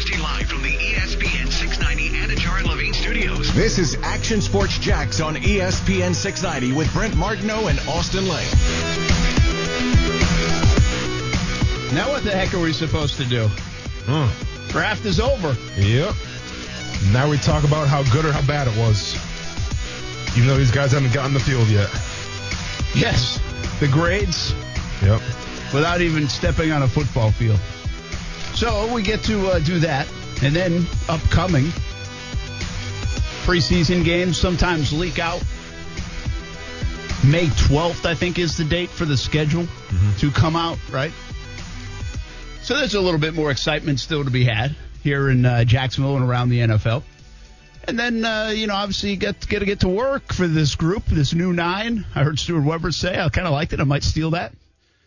[0.00, 3.52] Broadcasting live from the ESPN 690 Anajar and Levine studios.
[3.54, 8.48] This is Action Sports Jax on ESPN 690 with Brent Martineau and Austin Lane.
[11.92, 13.46] Now what the heck are we supposed to do?
[14.06, 14.30] Huh.
[14.68, 15.54] Draft is over.
[15.76, 16.14] Yep.
[17.12, 19.16] Now we talk about how good or how bad it was.
[20.34, 21.90] Even though these guys haven't gotten the field yet.
[22.94, 23.38] Yes,
[23.80, 24.54] the grades
[25.02, 25.20] Yep.
[25.74, 27.60] without even stepping on a football field.
[28.54, 30.06] So we get to uh, do that,
[30.42, 31.72] and then upcoming
[33.44, 35.42] preseason games sometimes leak out.
[37.24, 39.66] May 12th, I think, is the date for the schedule
[40.18, 41.12] to come out, right?
[42.62, 46.16] So there's a little bit more excitement still to be had here in uh, Jacksonville
[46.16, 47.02] and around the NFL.
[47.84, 50.74] And then, uh, you know, obviously you get, get to get to work for this
[50.76, 52.04] group, this new nine.
[52.14, 53.80] I heard Stuart Weber say I kind of liked it.
[53.80, 54.52] I might steal that.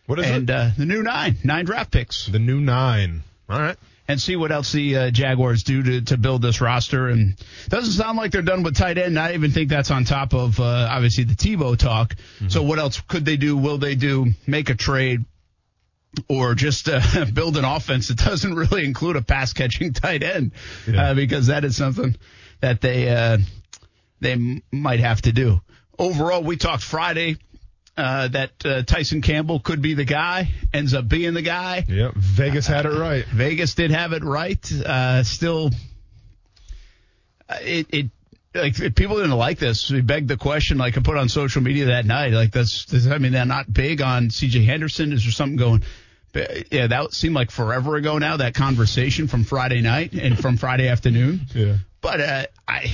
[0.05, 0.53] What is and it?
[0.53, 3.23] uh, the new nine, nine draft picks, the new nine.
[3.49, 3.77] All right.
[4.07, 7.07] and see what else the uh, Jaguars do to, to build this roster.
[7.09, 7.35] And
[7.67, 9.19] doesn't sound like they're done with tight end.
[9.19, 12.15] I even think that's on top of uh, obviously the Tebow talk.
[12.47, 13.57] So what else could they do?
[13.57, 14.27] Will they do?
[14.47, 15.25] Make a trade?
[16.29, 20.51] Or just uh, build an offense that doesn't really include a pass catching tight end,
[20.87, 21.09] Yeah.
[21.09, 22.15] uh, because that is something
[22.61, 23.39] that they uh,
[24.21, 25.59] they m- might have to do.
[25.97, 27.37] Overall, we talked Friday
[27.95, 31.85] uh, that uh, Tyson Campbell could be the guy, ends up being the guy.
[31.87, 32.13] Yep.
[32.15, 33.25] Vegas had it right.
[33.33, 34.71] Vegas did have it right.
[34.71, 35.69] Uh, still,
[37.49, 38.05] uh, it, it
[38.55, 39.89] like if people didn't like this.
[39.89, 42.31] We begged the question, like I put on social media that night.
[42.33, 44.63] Like that's, does that mean they're not big on C.J.
[44.63, 45.11] Henderson?
[45.11, 45.83] Is there something going?
[46.71, 48.37] Yeah, that seemed like forever ago now.
[48.37, 51.41] That conversation from Friday night and from Friday afternoon.
[51.53, 51.77] Yeah.
[52.01, 52.91] But uh, I,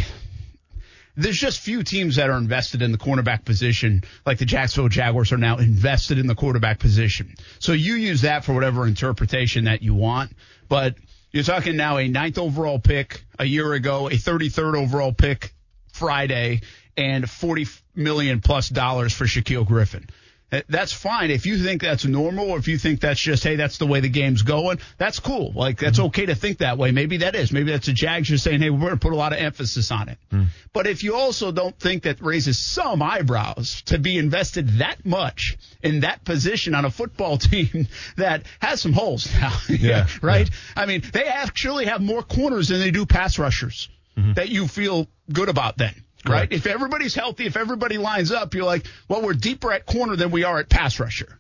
[1.20, 5.32] there's just few teams that are invested in the cornerback position, like the Jacksonville Jaguars
[5.32, 7.36] are now invested in the quarterback position.
[7.60, 10.32] So you use that for whatever interpretation that you want.
[10.70, 10.96] But
[11.32, 15.54] you're talking now a ninth overall pick a year ago, a 33rd overall pick
[15.92, 16.62] Friday,
[16.96, 20.08] and 40 million plus dollars for Shaquill Griffin.
[20.52, 21.30] Uh, That's fine.
[21.32, 24.00] If you think that's normal or if you think that's just, hey, that's the way
[24.00, 25.52] the game's going, that's cool.
[25.54, 26.08] Like, that's mm-hmm.
[26.08, 26.92] okay to think that way.
[26.92, 27.52] Maybe that is.
[27.52, 29.92] Maybe that's a Jags just saying, hey, we're going to put a lot of emphasis
[29.92, 30.18] on it.
[30.32, 30.48] Mm.
[30.74, 35.58] But if you also don't think that raises some eyebrows to be invested that much
[35.84, 37.88] in that position on a football team
[38.18, 40.50] that has some holes now, Yeah, right?
[40.76, 44.34] I mean, they actually have more corners than they do pass rushers mm-hmm.
[44.34, 45.94] that you feel good about then.
[46.28, 46.52] Right?
[46.52, 50.32] If everybody's healthy, if everybody lines up, you're like, well, we're deeper at corner than
[50.32, 51.38] we are at pass rusher.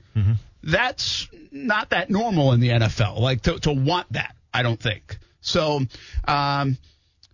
[0.63, 3.19] That's not that normal in the NFL.
[3.19, 5.17] Like to, to want that, I don't think.
[5.41, 5.81] So,
[6.27, 6.77] um,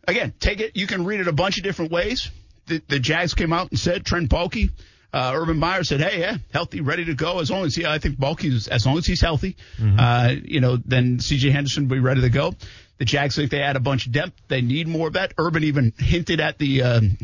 [0.07, 0.75] again, take it.
[0.75, 2.29] You can read it a bunch of different ways.
[2.67, 4.72] The, the Jags came out and said Trent Baalke,
[5.13, 7.39] uh, Urban Meyer said, "Hey, yeah, healthy, ready to go.
[7.39, 9.56] As long as he, I think Baalke's as long as he's healthy,
[9.97, 11.51] uh, you know, then C.J.
[11.51, 12.53] Henderson will be ready to go."
[12.97, 14.33] The Jags think they add a bunch of depth.
[14.47, 15.33] They need more of that.
[15.38, 17.17] Urban even hinted at the um,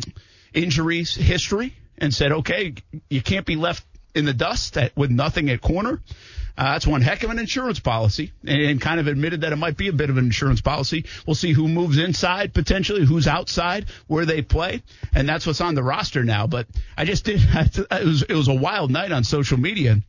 [0.54, 2.76] injuries history and said, "Okay,
[3.10, 6.02] you can't be left in the dust at, with nothing at corner."
[6.58, 9.56] Uh, that's one heck of an insurance policy, and, and kind of admitted that it
[9.56, 11.06] might be a bit of an insurance policy.
[11.26, 14.84] We'll see who moves inside potentially, who's outside, where they play,
[15.14, 16.48] and that's what's on the roster now.
[16.48, 16.68] But
[16.98, 17.40] I just did.
[17.92, 20.02] It was it was a wild night on social media.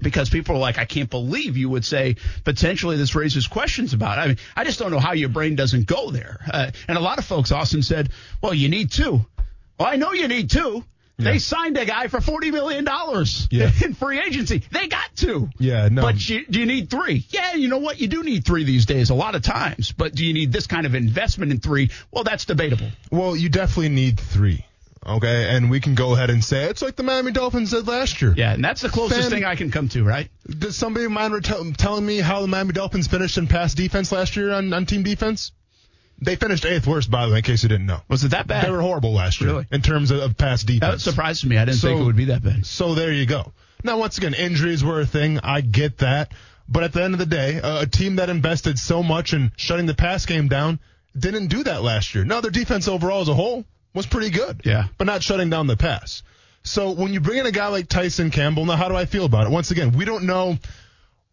[0.00, 4.18] Because people are like, I can't believe you would say potentially this raises questions about.
[4.18, 4.20] It.
[4.22, 6.38] I mean, I just don't know how your brain doesn't go there.
[6.50, 8.08] Uh, and a lot of folks, Austin said,
[8.42, 9.24] well, you need two.
[9.78, 10.84] Well, I know you need two.
[11.18, 13.70] They signed a guy for forty million dollars Yeah.
[13.84, 14.64] in free agency.
[14.72, 15.50] They got two.
[15.58, 16.02] Yeah, no.
[16.02, 17.24] But you, do you need three?
[17.28, 18.00] Yeah, you know what?
[18.00, 19.92] You do need three these days, a lot of times.
[19.92, 21.90] But do you need this kind of investment in three?
[22.10, 22.88] Well, that's debatable.
[23.12, 24.64] Well, you definitely need three.
[25.04, 28.22] Okay, and we can go ahead and say it's like the Miami Dolphins did last
[28.22, 28.34] year.
[28.36, 30.28] Yeah, and that's the closest Fan- thing I can come to, right?
[30.46, 31.44] Does somebody mind
[31.76, 35.02] telling me how the Miami Dolphins finished in pass defense last year on, on team
[35.02, 35.50] defense?
[36.20, 38.00] They finished eighth worst, by the way, in case you didn't know.
[38.08, 38.64] Was it that bad?
[38.64, 39.66] They were horrible last year Really?
[39.72, 40.80] in terms of, of pass defense.
[40.80, 41.02] that defense.
[41.02, 41.58] surprises me.
[41.58, 42.64] I didn't So- think it would be that bad.
[42.64, 43.52] So there you go.
[43.82, 45.40] Now, once again, injuries were a thing.
[45.40, 46.30] I get that.
[46.68, 49.50] But at the end of the day, uh, a team that invested so much in
[49.56, 50.78] shutting the pass game down
[51.18, 52.24] didn't do that last year.
[52.24, 53.64] Now, their defense overall as a whole
[53.94, 54.62] was pretty good.
[54.64, 54.86] Yeah.
[54.98, 56.22] But not shutting down the pass.
[56.64, 59.24] So when you bring in a guy like Tyson Campbell, now how do I feel
[59.24, 59.50] about it?
[59.50, 60.58] Once again, we don't know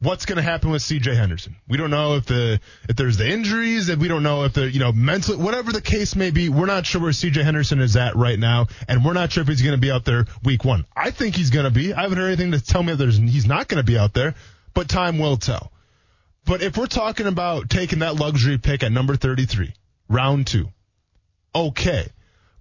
[0.01, 1.55] what's going to happen with CJ Henderson.
[1.67, 4.69] We don't know if the if there's the injuries, if we don't know if the
[4.69, 6.49] you know mentally whatever the case may be.
[6.49, 9.47] We're not sure where CJ Henderson is at right now, and we're not sure if
[9.47, 10.85] he's going to be out there week one.
[10.95, 11.93] I think he's going to be.
[11.93, 14.13] I haven't heard anything to tell me that there's, he's not going to be out
[14.13, 14.35] there,
[14.73, 15.71] but time will tell.
[16.45, 19.73] But if we're talking about taking that luxury pick at number 33,
[20.07, 20.69] round two,
[21.53, 22.07] okay.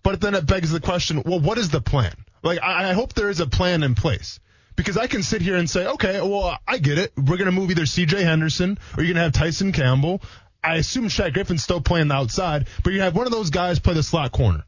[0.09, 2.15] But then it begs the question, well, what is the plan?
[2.43, 4.41] Like, I, I hope there is a plan in place.
[4.75, 7.13] Because I can sit here and say, okay, well, I get it.
[7.15, 10.23] We're going to move either CJ Henderson or you're going to have Tyson Campbell.
[10.65, 13.81] I assume Shaq Griffin's still playing the outside, but you have one of those guys
[13.81, 14.65] play the slot corner.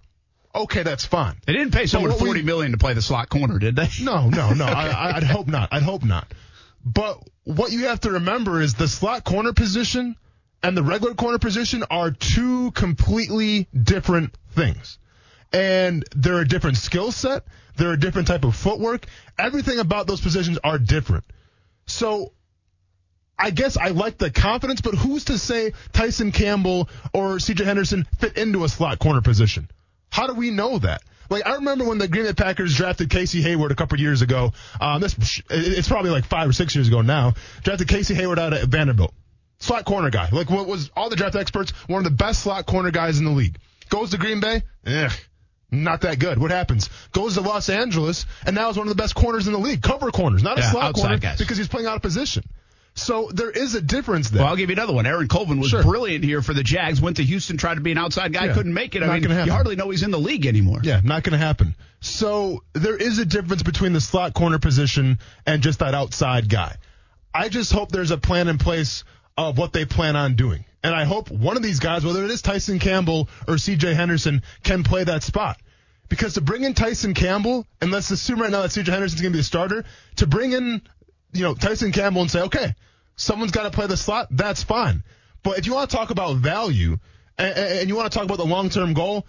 [0.54, 1.36] Okay, that's fine.
[1.46, 3.88] They didn't pay someone what we- forty million to play the slot corner, did they?
[4.02, 4.64] No, no, no.
[4.66, 5.70] I, I, I'd hope not.
[5.72, 6.30] I'd hope not.
[6.84, 10.16] But what you have to remember is the slot corner position
[10.62, 14.98] and the regular corner position are two completely different things.
[15.52, 17.44] And they're a different skill set.
[17.76, 19.06] They're a different type of footwork.
[19.38, 21.24] Everything about those positions are different.
[21.86, 22.32] So
[23.38, 28.06] I guess I like the confidence, but who's to say Tyson Campbell or CJ Henderson
[28.18, 29.68] fit into a slot corner position?
[30.10, 31.02] How do we know that?
[31.30, 34.52] Like I remember when the Green Bay Packers drafted Casey Hayward a couple years ago.
[34.80, 37.34] Um, this it's probably like five or six years ago now.
[37.62, 39.14] Drafted Casey Hayward out of Vanderbilt,
[39.58, 40.28] slot corner guy.
[40.30, 43.24] Like what was all the draft experts one of the best slot corner guys in
[43.24, 43.56] the league.
[43.88, 45.08] Goes to Green Bay, eh,
[45.70, 46.38] not that good.
[46.38, 46.90] What happens?
[47.12, 49.82] Goes to Los Angeles, and now is one of the best corners in the league.
[49.82, 51.38] Cover corners, not a Yeah, slot corner, guys.
[51.38, 52.44] because he's playing out of position.
[52.94, 54.42] So there is a difference there.
[54.42, 55.06] Well, I'll give you another one.
[55.06, 55.82] Aaron Colvin was Sure.
[55.82, 57.00] brilliant here for the Jags.
[57.00, 58.52] Went to Houston, tried to be an outside guy, Yeah.
[58.52, 59.02] couldn't make it.
[59.02, 60.80] I Not mean, you hardly know he's in the league anymore.
[60.82, 61.76] Yeah, not going to happen.
[62.00, 66.76] So there is a difference between the slot corner position and just that outside guy.
[67.32, 69.04] I just hope there's a plan in place
[69.38, 70.64] of what they plan on doing.
[70.82, 74.42] And I hope one of these guys, whether it is Tyson Campbell or CJ Henderson,
[74.62, 75.58] can play that spot.
[76.08, 79.32] Because to bring in Tyson Campbell, and let's assume right now that CJ Henderson's going
[79.32, 79.84] to be the starter,
[80.16, 80.82] to bring in,
[81.32, 82.74] you know, Tyson Campbell and say, okay,
[83.16, 85.04] someone's got to play the slot, that's fine.
[85.42, 86.98] But if you want to talk about value
[87.38, 89.26] and, and you want to talk about the long-term goal,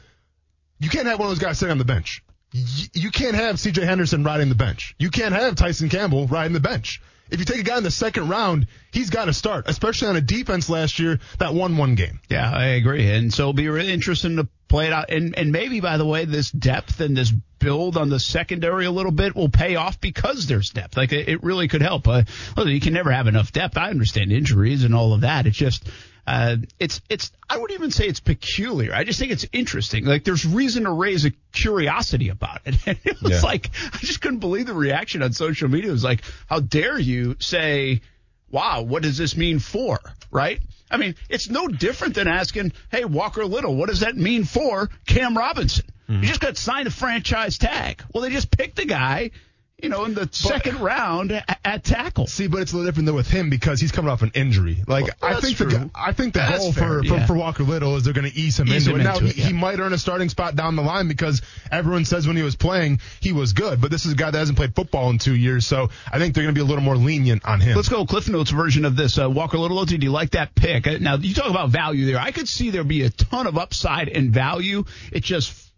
[0.80, 2.24] you can't have one of those guys sitting on the bench.
[2.53, 4.95] You can't have CJ Henderson riding the bench.
[4.98, 7.01] You can't have Tyson Campbell riding the bench.
[7.31, 10.17] If you take a guy in the second round, he's got to start, especially on
[10.17, 12.19] a defense last year that won one game.
[12.29, 13.09] Yeah, I agree.
[13.09, 15.09] And so it'll be really interesting to play it out.
[15.09, 18.91] And, and maybe, by the way, this depth and this build on the secondary a
[18.91, 20.97] little bit will pay off because there's depth.
[20.97, 22.07] Like it, it really could help.
[22.07, 22.23] Uh,
[22.57, 23.77] you can never have enough depth.
[23.77, 25.47] I understand injuries and all of that.
[25.47, 25.87] It's just,
[26.27, 28.94] uh, it's, it's, I wouldn't even say it's peculiar.
[28.94, 30.06] I just think it's interesting.
[30.06, 32.75] Like there's reason to raise a curiosity about it.
[32.88, 33.41] And it was Yeah.
[33.41, 35.89] like, I just couldn't believe the reaction on social media.
[35.89, 38.01] It was like, how dare you say,
[38.50, 40.00] wow, what does this mean for?
[40.29, 40.59] Right?
[40.89, 44.89] I mean, it's no different than asking, hey, Walker Little, what does that mean for
[45.07, 45.85] Cam Robinson?
[46.09, 48.03] You just got signed a franchise tag.
[48.13, 49.31] Well, they just picked the guy,
[49.81, 52.27] you know, in the second round at, at tackle.
[52.27, 54.77] See, but it's a little different than with him because he's coming off an injury.
[54.87, 55.77] Like Well, I think the true.
[55.79, 57.21] gu- I think the That's goal fair, for, yeah.
[57.21, 59.03] for for Walker Little is they're going to ease him Ease into him it.
[59.05, 59.45] Now into he, it, yeah.
[59.47, 61.41] he might earn a starting spot down the line because
[61.71, 64.37] everyone says when he was playing he was good, but this is a guy that
[64.37, 66.83] hasn't played football in two years, so I think they're going to be a little
[66.83, 67.75] more lenient on him.
[67.75, 69.17] Let's go Cliff Notes version of this.
[69.17, 70.87] Uh, Walker Little, did you like that pick?
[70.87, 72.19] Uh, Now, you talk about value there.
[72.19, 74.83] I could see there be a ton of upside and value.
[75.11, 75.70] It just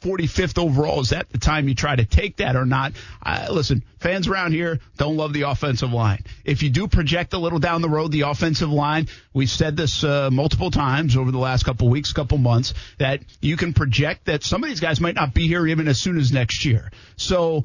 [0.00, 1.00] 45th overall.
[1.00, 2.92] Is that the time you try to take that or not?
[3.22, 6.24] Uh, listen, fans around here don't love the offensive line.
[6.44, 10.04] If you do project a little down the road, the offensive line, we've said this
[10.04, 14.42] uh, multiple times over the last couple weeks, couple months, that you can project that
[14.44, 16.90] some of these guys might not be here even as soon as next year.
[17.16, 17.64] So,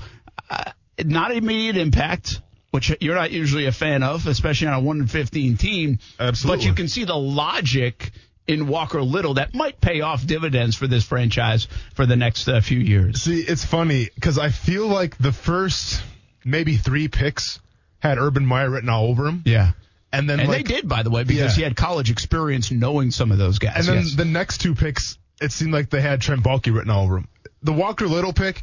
[0.50, 0.72] uh,
[1.04, 2.40] not immediate impact
[2.74, 6.00] which you're not usually a fan of, especially on a 1 in 15 team.
[6.20, 6.58] Absolutely.
[6.58, 8.12] But you can see the logic
[8.48, 12.60] in Walker Little that might pay off dividends for this franchise for the next uh,
[12.62, 13.22] few years.
[13.22, 16.04] See, it's funny because I feel like the first
[16.44, 17.60] maybe three picks
[18.00, 19.72] had Urban Meyer written all over him, Yeah.
[20.12, 21.62] and then And like, they did, by the way, because Yeah.
[21.62, 23.88] he had college experience knowing some of those guys.
[23.88, 24.16] And then yes.
[24.16, 27.28] the next two picks, it seemed like they had Trent Baalke written all over them.
[27.62, 28.62] The Walker Little pick,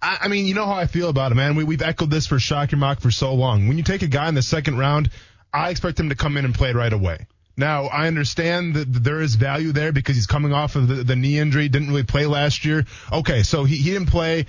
[0.00, 1.54] I, I mean, you know how I feel about it, man.
[1.54, 3.68] We, we've echoed this for Shocker Mock for so long.
[3.68, 5.10] When you take a guy in the second round,
[5.52, 7.26] I expect him to come in and play right away.
[7.56, 11.16] Now, I understand that there is value there because he's coming off of the, the
[11.16, 12.84] knee injury, didn't really play last year.
[13.12, 14.46] Okay, so he, he didn't play.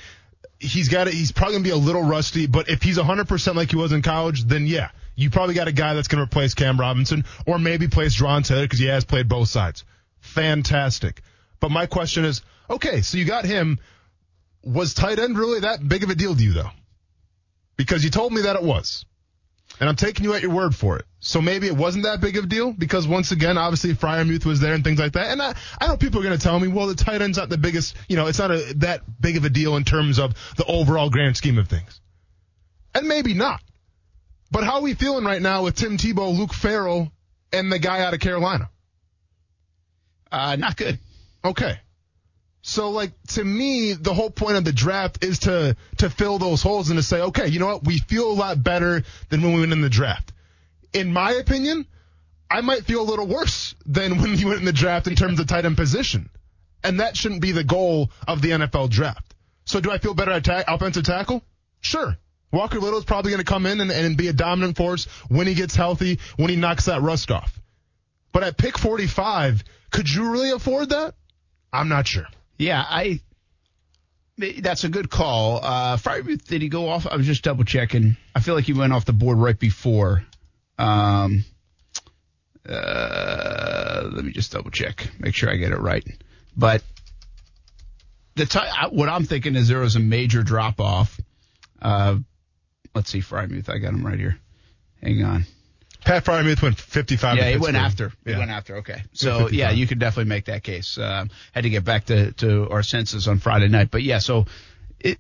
[0.60, 1.14] He's got it.
[1.14, 4.02] He's probably gonna be a little rusty, but if he's 100% like he was in
[4.02, 7.88] college, then yeah, you probably got a guy that's gonna replace Cam Robinson or maybe
[7.88, 9.84] place Jawaan Taylor because he has played both sides.
[10.20, 11.22] Fantastic.
[11.60, 13.80] But my question is, okay, so you got him.
[14.64, 16.72] Was tight end really that big of a deal to you though?
[17.78, 19.06] Because you told me that it was.
[19.80, 21.06] And I'm taking you at your word for it.
[21.20, 24.60] So maybe it wasn't that big of a deal because once again, obviously Freiermuth was
[24.62, 25.32] there and things like that.
[25.32, 27.50] And I, I know people are going to tell me, well, the tight end's not
[27.50, 30.34] the biggest, you know, it's not a, that big of a deal in terms of
[30.56, 32.00] the overall grand scheme of things.
[32.94, 33.62] And maybe not.
[34.52, 37.12] But how are we feeling right now with Tim Tebow, Luke Farrell,
[37.52, 38.70] and the guy out of Carolina?
[40.32, 41.00] uh, not good.
[41.44, 41.80] Okay.
[42.68, 46.64] So like to me, the whole point of the draft is to to fill those
[46.64, 49.54] holes and to say, okay, you know what, we feel a lot better than when
[49.54, 50.34] we went in the draft.
[50.92, 51.86] In my opinion,
[52.50, 55.40] I might feel a little worse than when you went in the draft in terms
[55.40, 56.28] of tight end position,
[56.84, 59.36] and that shouldn't be the goal of the NFL draft.
[59.66, 61.44] So do I feel better at ta- offensive tackle?
[61.82, 62.18] Sure.
[62.52, 65.46] Walker Little is probably going to come in and, and be a dominant force when
[65.46, 67.60] he gets healthy, when he knocks that rust off.
[68.32, 71.14] But at pick 45, could you really afford that?
[71.72, 72.26] I'm not sure.
[72.58, 73.20] Yeah, I.
[74.38, 75.64] That's a good call.
[75.64, 77.08] Uh, did he go off?
[77.08, 78.18] I was just double checking.
[78.36, 80.26] I feel like he went off the board right before.
[80.78, 81.46] Um,
[82.68, 86.06] uh, let me just double check, make sure I get it right.
[86.58, 86.84] But
[88.36, 88.60] the t-
[88.90, 91.20] what I'm thinking is there was a major drop off.
[91.82, 92.18] Uh,
[92.94, 94.38] let's see, Freiermuth, I got him right here.
[95.02, 95.46] Hang on.
[96.06, 97.38] Pat Freiermuth went 55.
[97.38, 98.14] Yeah, he went after.
[98.24, 98.38] He Yeah.
[98.38, 98.78] went after.
[98.78, 100.98] Okay, so yeah, you could definitely make that case.
[100.98, 104.46] Um, had to get back to to our senses on Friday night, but yeah, so
[105.00, 105.18] it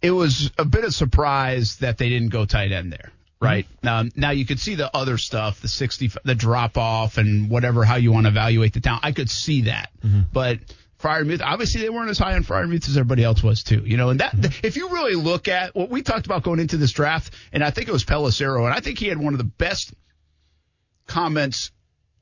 [0.00, 3.10] it was a bit of surprise that they didn't go tight end there.
[3.10, 3.44] Mm-hmm.
[3.44, 7.50] Right now, now you could see the other stuff, the sixty, the drop off, and
[7.50, 9.00] whatever how you want to evaluate the town.
[9.02, 10.20] I could see that, mm-hmm.
[10.32, 10.60] but
[11.00, 13.82] Freiermuth, obviously they weren't as high on Freiermuth as everybody else was too.
[13.84, 14.64] You know, and that mm-hmm.
[14.64, 17.70] if you really look at what we talked about going into this draft, and I
[17.70, 19.92] think it was Pelissero, and I think he had one of the best
[21.06, 21.70] comments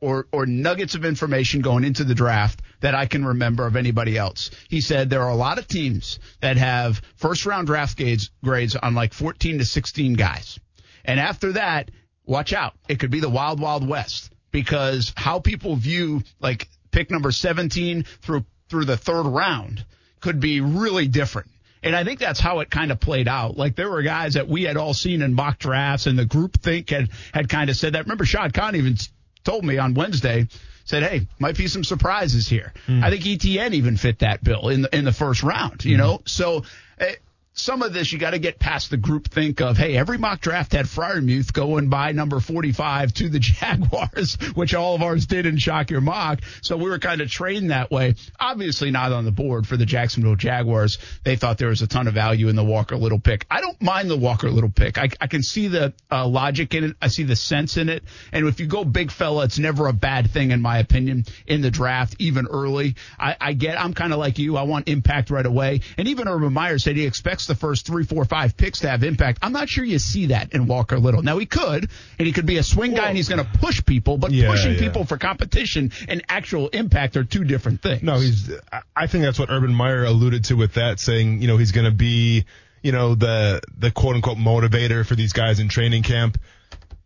[0.00, 4.16] or or nuggets of information going into the draft that I can remember of anybody
[4.16, 4.50] else.
[4.68, 8.76] He said there are a lot of teams that have first round draft grades grades
[8.76, 10.58] on like 14 to 16 guys.
[11.04, 11.90] And after that,
[12.24, 12.74] watch out.
[12.88, 18.04] It could be the wild wild west because how people view like pick number 17
[18.22, 19.84] through through the third round
[20.20, 21.50] could be really different.
[21.82, 23.56] And I think that's how it kind of played out.
[23.56, 26.60] Like there were guys that we had all seen in mock drafts and the group
[26.60, 28.04] think had, had kind of said that.
[28.04, 28.96] Remember Shad Khan even
[29.44, 30.46] told me on Wednesday,
[30.84, 32.72] said, Hey, might be some surprises here.
[33.02, 36.20] I think ETN even fit that bill in the, in the first round, you know?
[36.26, 36.64] So,
[37.00, 37.06] uh,
[37.52, 40.40] some of this you got to get past the group think of hey every mock
[40.40, 45.46] draft had Freiermuth going by number 45 to the Jaguars which all of ours did
[45.46, 46.40] in shock your mock.
[46.62, 48.14] So we were kind of trained that way.
[48.38, 50.98] Obviously not on the board for the Jacksonville Jaguars.
[51.24, 53.46] They thought there was a ton of value in the Walker Little pick.
[53.50, 54.98] I don't mind the Walker Little pick.
[54.98, 56.96] I, I can see the uh, logic in it.
[57.00, 58.04] I see the sense in it.
[58.32, 61.60] And if you go big fella it's never a bad thing in my opinion in
[61.60, 62.96] the draft even early.
[63.18, 64.56] I, I get I'm kind of like you.
[64.56, 65.80] I want impact right away.
[65.98, 69.02] And even Urban Meyer said he expects the first three, four, five picks to have
[69.04, 69.38] impact.
[69.42, 71.22] I'm not sure you see that in Walker Little.
[71.22, 73.84] Now he could, and he could be a swing guy, and he's going to push
[73.84, 74.18] people.
[74.18, 74.80] But Yeah, pushing yeah.
[74.80, 78.02] people for competition and actual impact are two different things.
[78.02, 78.50] No, he's.
[78.72, 81.72] I- I think that's what Urban Meyer alluded to with that, saying you know he's
[81.72, 82.44] going to be
[82.82, 86.38] you know the the quote unquote motivator for these guys in training camp.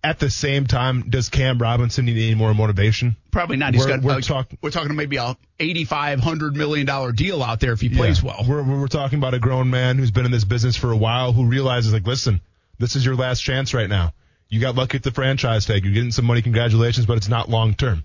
[0.02, 3.16] At the same time, does Cam Robinson need any more motivation?
[3.34, 3.74] Probably not.
[3.74, 4.04] He's We're- got.
[4.04, 7.80] we're uh, talk- we're talking maybe a 85, hundred million dollar deal out there if
[7.80, 8.28] he plays Yeah.
[8.38, 8.44] well.
[8.48, 11.32] We're, we're talking about a grown man who's been in this business for a while
[11.32, 12.40] who realizes, like, listen,
[12.78, 14.14] this is your last chance right now.
[14.48, 15.84] You got lucky with the franchise tag.
[15.84, 16.40] You're getting some money.
[16.42, 18.04] Congratulations, but it's not long term.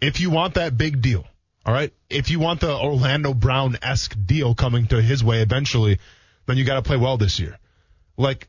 [0.00, 1.26] If you want that big deal,
[1.66, 5.98] all right, if you want the Orlando Brown esque deal coming to his way eventually,
[6.46, 7.58] then you got to play well this year.
[8.16, 8.48] Like,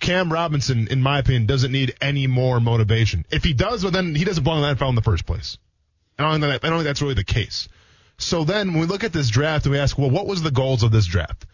[0.00, 3.24] Cam Robinson, in my opinion, doesn't need any more motivation.
[3.30, 5.56] If he does, well, then he doesn't belong in the NFL in the first place.
[6.18, 7.68] I don't, think that, I don't think that's really the case.
[8.18, 10.50] So then when we look at this draft and we ask, well, what was the
[10.50, 11.46] goals of this draft?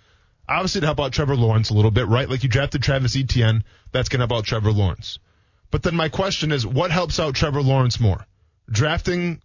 [0.48, 2.28] Obviously to help out Trevor Lawrence a little bit, right?
[2.28, 5.18] Like you drafted Travis Etienne, that's going to help out Trevor Lawrence.
[5.70, 8.26] But then my question is, what helps out Trevor Lawrence more?
[8.68, 9.40] Drafting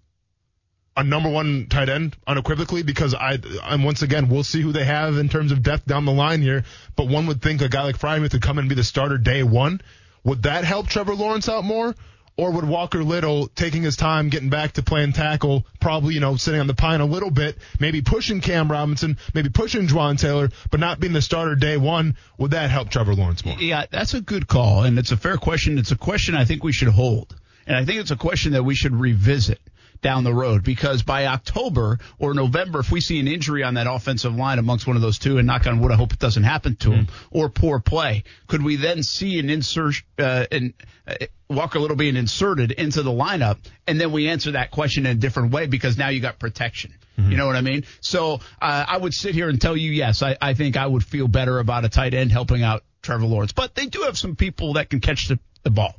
[0.97, 4.85] a number one tight end unequivocally because I, and once again, we'll see who they
[4.85, 6.63] have in terms of depth down the line here.
[6.95, 9.43] But one would think a guy like Freiermuth could come and be the starter day
[9.43, 9.81] one.
[10.23, 11.93] Would that help Trevor Lawrence out more?
[12.37, 16.35] Or would Walker Little taking his time getting back to playing tackle, probably, you know,
[16.35, 20.49] sitting on the pine a little bit, maybe pushing Cam Robinson, maybe pushing Jawaan Taylor,
[20.69, 23.55] but not being the starter day one, would that help Trevor Lawrence more?
[23.57, 25.77] Yeah, that's a good call, and it's a fair question.
[25.77, 27.33] It's a question I think we should hold,
[27.65, 29.61] and I think it's a question that we should revisit
[30.05, 33.87] down the road because by October or November, if we see an injury on that
[33.87, 36.43] offensive line amongst one of those two, and knock on wood, I hope it doesn't
[36.43, 40.75] happen to him, or poor play, could we then see an insert, uh, an,
[41.07, 41.15] uh,
[41.49, 43.57] Walker Little being inserted into the lineup,
[43.87, 46.93] and then we answer that question in a different way because now you got protection.
[47.17, 47.85] You know what I mean?
[48.01, 51.03] So uh, I would sit here and tell you, yes, I, I think I would
[51.03, 53.53] feel better about a tight end helping out Trevor Lawrence.
[53.53, 55.95] But they do have some people that can catch the, the ball.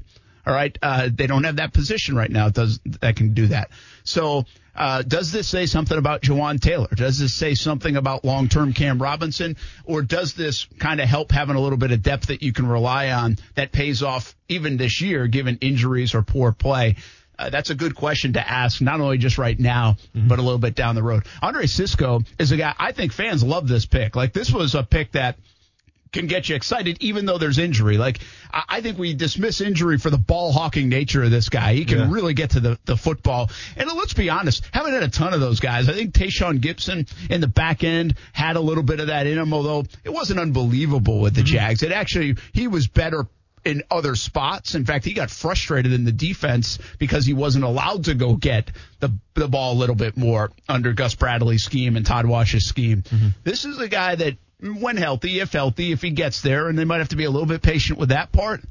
[0.47, 2.49] All right, uh, they don't have that position right now.
[2.51, 3.71] Does that can do that?
[4.05, 4.45] So,
[4.77, 6.89] uh, does this say something about Jawaan Taylor?
[6.95, 11.57] Does this say something about long-term Cam Robinson, or does this kind of help having
[11.57, 15.01] a little bit of depth that you can rely on that pays off even this
[15.01, 16.97] year, given injuries or poor play?
[17.39, 20.59] Uh, that's a good question to ask, not only just right now, but a little
[20.59, 21.25] bit down the road.
[21.43, 24.15] Andre Cisco is a guy I think fans love this pick.
[24.15, 25.37] Like this was a pick that
[26.17, 27.99] can get you excited even though there's injury.
[27.99, 28.21] Like
[28.53, 31.75] I, think we dismiss injury for the ball hawking nature of this guy.
[31.75, 32.07] He can Yeah.
[32.11, 33.51] really get to the, the football.
[33.77, 35.89] And let's be honest, haven't had a ton of those guys.
[35.89, 39.39] I think Tashaun Gipson in the back end had a little bit of that in
[39.39, 41.55] him, although it wasn't unbelievable with the mm-hmm.
[41.55, 41.83] Jags.
[41.83, 43.27] It actually he was better
[43.67, 44.77] in other spots.
[44.77, 48.71] In fact, he got frustrated in the defense because he wasn't allowed to go get
[49.01, 53.03] the the ball a little bit more under Gus Bradley's scheme and Todd Wash's scheme.
[53.03, 53.29] Mm-hmm.
[53.45, 56.85] This is a guy that, when healthy, if healthy, if he gets there, and they
[56.85, 58.63] might have to be a little bit patient with that part.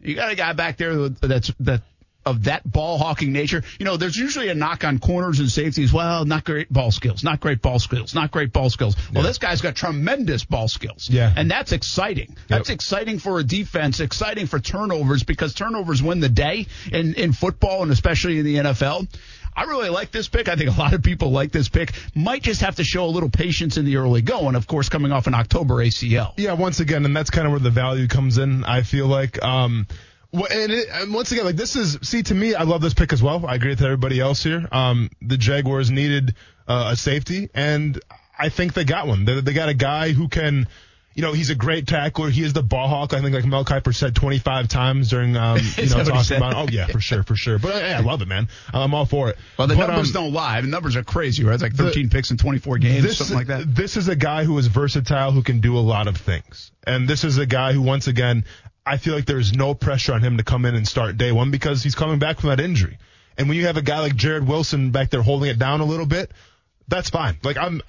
[0.00, 1.82] You got a guy back there that's that
[2.26, 3.62] of that ball hawking nature.
[3.78, 5.92] You know, there's usually a knock on corners and safeties.
[5.92, 8.96] Well, not great ball skills, not great ball skills, not great ball skills.
[9.14, 11.08] Well, this guy's got tremendous ball skills.
[11.08, 11.32] Yeah.
[11.34, 12.36] And that's exciting.
[12.48, 17.32] That's exciting for a defense, exciting for turnovers because turnovers win the day in, in
[17.32, 19.06] football and especially in the NFL.
[19.56, 20.48] I really like this pick.
[20.48, 21.92] I think a lot of people like this pick.
[22.14, 25.12] Might just have to show a little patience in the early going, of course, coming
[25.12, 26.34] off an October ACL.
[26.36, 28.64] Yeah, once again, and that's kind of where the value comes in.
[28.64, 29.86] I feel like, um,
[30.32, 33.14] and, it, and once again, like this is see to me, I love this pick
[33.14, 33.46] as well.
[33.46, 34.68] I agree with everybody else here.
[34.70, 36.34] Um, the Jaguars needed
[36.68, 37.98] uh, a safety, and
[38.38, 39.24] I think they got one.
[39.24, 40.68] They, they got a guy who can.
[41.16, 42.28] You know, he's a great tackler.
[42.28, 43.14] He is the ball hawk.
[43.14, 46.54] I think, like Mel Kiper said 25 times during, um, you know, talking about.
[46.54, 47.58] Oh yeah, for sure, for sure.
[47.58, 48.48] But yeah, I love it, man.
[48.72, 49.38] I'm all for it.
[49.58, 50.60] Well, the But, numbers um, don't lie.
[50.60, 51.54] The numbers are crazy, right?
[51.54, 53.74] It's like 13 picks in 24 games, this, something like that.
[53.74, 56.70] This is a guy who is versatile, who can do a lot of things.
[56.86, 58.44] And this is a guy who, once again,
[58.84, 61.50] I feel like there's no pressure on him to come in and start day one
[61.50, 62.98] because he's coming back from that injury.
[63.38, 65.84] And when you have a guy like Jarrod Wilson back there holding it down a
[65.86, 66.30] little bit,
[66.88, 67.38] that's fine.
[67.42, 67.80] Like I'm,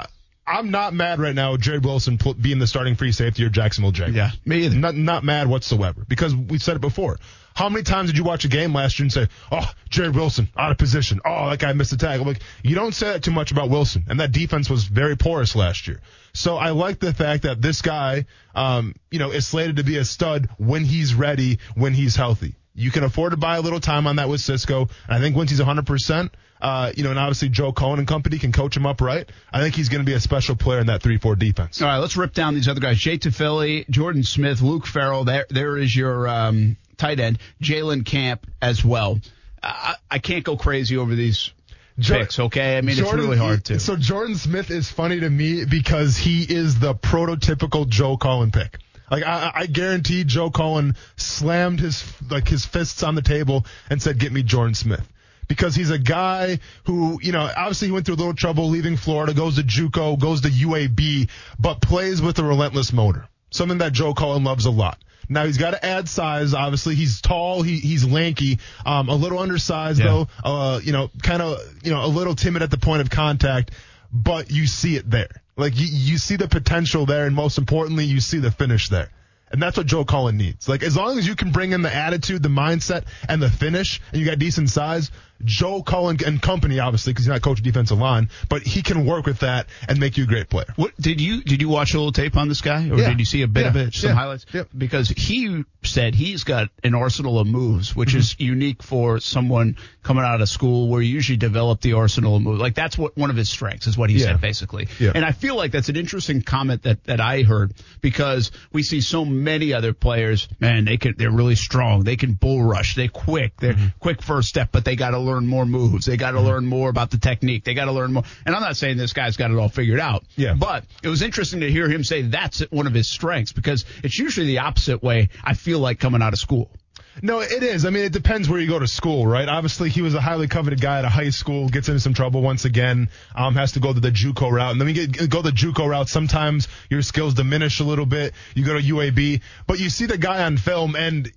[0.47, 1.57] I'm not mad right now.
[1.57, 4.15] Jarrod Wilson being the starting free safety or Jacksonville Jaguars.
[4.15, 4.77] Yeah, me either.
[4.77, 7.19] Not not mad whatsoever because we said it before.
[7.53, 10.47] How many times did you watch a game last year and say, "Oh, Jarrod Wilson
[10.55, 11.19] out of position.
[11.25, 14.05] Oh, that guy missed a tackle." Like you don't say that too much about Wilson,
[14.07, 15.99] and that defense was very porous last year.
[16.33, 18.25] So I like the fact that this guy,
[18.55, 22.55] um, you know, is slated to be a stud when he's ready, when he's healthy.
[22.77, 25.35] You can afford to buy a little time on that with Cisco, and I think
[25.35, 26.29] once he's 100%,
[26.61, 29.27] uh, you know, and obviously Joe Cullen and company can coach him up right.
[29.51, 31.81] I think he's going to be a special player in that three-four defense.
[31.81, 32.97] All right, let's rip down these other guys.
[32.99, 35.23] Jay Tufele, Jordan Smith, Luke Farrell.
[35.23, 37.39] There, there is your um, tight end.
[37.61, 39.19] Jalen Camp as well.
[39.63, 41.51] I, I can't go crazy over these
[41.99, 42.39] picks.
[42.39, 43.79] Okay, I mean Jordan- it's really hard to.
[43.79, 48.77] So Jordan Smith is funny to me because he is the prototypical Joe Cullen pick.
[49.09, 54.01] Like I, I guarantee Joe Cullen slammed his like his fists on the table and
[54.01, 55.07] said, "Get me Jordan Smith."
[55.47, 58.97] Because he's a guy who, you know, obviously he went through a little trouble leaving
[58.97, 63.29] Florida, goes to JUCO, goes to UAB, but plays with a relentless motor.
[63.49, 64.97] Something that Joe Cullen loves a lot.
[65.29, 66.53] Now he's got to add size.
[66.53, 67.61] Obviously, he's tall.
[67.61, 68.59] He, he's lanky.
[68.85, 70.07] Um, a little undersized Yeah.
[70.07, 70.27] though.
[70.43, 73.71] Uh, you know, kind of, you know, a little timid at the point of contact,
[74.11, 75.29] but you see it there.
[75.57, 79.09] Like you, you see the potential there, and most importantly, you see the finish there.
[79.49, 80.67] And that's what Joe Cullen needs.
[80.67, 84.01] Like as long as you can bring in the attitude, the mindset, and the finish,
[84.11, 85.09] and you got decent size,
[85.43, 89.05] Joe Cullen and company, obviously, because he's not coach of defensive line, but he can
[89.05, 90.65] work with that and make you a great player.
[90.75, 93.09] What did you did you watch a little tape on this guy, or Yeah.
[93.09, 93.67] did you see a bit Yeah.
[93.69, 94.15] of it, some Yeah.
[94.15, 94.45] highlights?
[94.53, 94.69] Yep.
[94.77, 98.43] Because he said he's got an arsenal of moves, which is Mm-hmm.
[98.43, 102.59] unique for someone coming out of school, where you usually develop the arsenal of moves.
[102.59, 104.87] Like that's what one of his strengths is, what he said basically.
[104.99, 109.01] And I feel like that's an interesting comment that that I heard because we see
[109.01, 113.07] so many other players, man, they can they're really strong, they can bull rush, they're
[113.07, 113.87] quick, they're Mm-hmm.
[113.99, 116.89] quick first step, but they got to learn more moves, they got to learn more
[116.89, 118.23] about the technique, they got to learn more.
[118.45, 120.55] And I'm not saying this guy's got it all figured out, Yeah.
[120.55, 124.17] but it was interesting to hear him say that's one of his strengths because it's
[124.17, 125.29] usually the opposite way.
[125.43, 126.71] I feel like coming out of school.
[127.19, 127.83] No, it is.
[127.83, 129.49] I mean, it depends where you go to school, right?
[129.49, 132.43] Obviously, he was a highly coveted guy at a high school, gets into some trouble
[132.43, 134.71] once again, um, has to go to the JUCO route.
[134.73, 136.09] And then we get, go the JUCO route.
[136.09, 138.33] Sometimes your skills diminish a little bit.
[138.53, 141.31] You go to UAB, but you see the guy on film and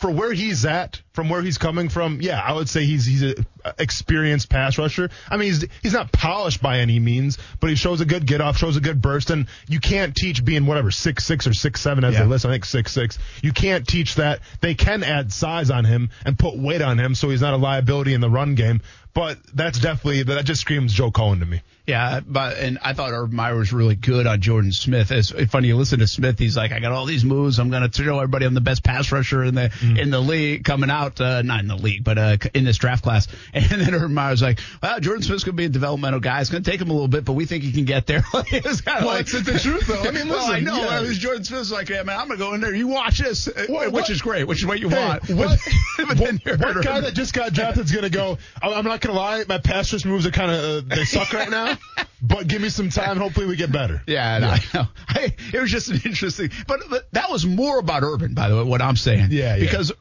[0.00, 3.22] for where he's at, from where he's coming from, yeah, I would say he's he's
[3.22, 3.34] a
[3.78, 5.10] experienced pass rusher.
[5.28, 8.40] I mean, he's he's not polished by any means, but he shows a good get
[8.40, 11.80] off, shows a good burst, and you can't teach being whatever six six or six
[11.80, 12.22] seven as Yeah.
[12.22, 12.46] they list.
[12.46, 13.18] I think six six.
[13.42, 14.40] You can't teach that.
[14.60, 17.58] They can add size on him and put weight on him, so he's not a
[17.58, 18.80] liability in the run game.
[19.12, 21.62] But that's definitely that just screams Joe Cullen to me.
[21.86, 25.10] Yeah, but and I thought Urban Meyer was really good on Jordan Smith.
[25.10, 26.38] It's funny you listen to Smith.
[26.38, 27.58] He's like, I got all these moves.
[27.58, 30.62] I'm going to show everybody I'm the best pass rusher in the in the league
[30.64, 31.20] coming out.
[31.20, 33.26] Uh, not in the league, but uh, in this draft class.
[33.52, 36.40] And then Urban Meyer's like, Well, Jordan Smith's going to be a developmental guy.
[36.40, 38.22] It's going to take him a little bit, but we think he can get there.
[38.34, 40.02] it was Well, like it's- the truth, though.
[40.02, 40.76] I mean, well, I know.
[40.76, 40.88] yeah.
[40.88, 42.74] I was Jordan Smith's like, Yeah, man, I'm going to go in there.
[42.74, 45.28] You watch this, uh, What- which what- is great, which is what you Hey, want.
[45.30, 45.58] what,
[45.96, 48.84] But, then what, what guy that just got drafted is going to go, "Oh, I'm
[48.84, 51.50] not going to lie, my pass rush moves are kind of, uh, they suck right
[51.50, 51.76] now,
[52.22, 53.16] but give me some time.
[53.16, 54.02] Hopefully we get better.
[54.06, 54.86] Yeah, and I know.
[55.08, 58.56] I, it was just an interesting, but, but that was more about Urban, by the
[58.56, 59.28] way, what I'm saying.
[59.30, 59.60] Yeah, yeah.
[59.60, 59.92] Because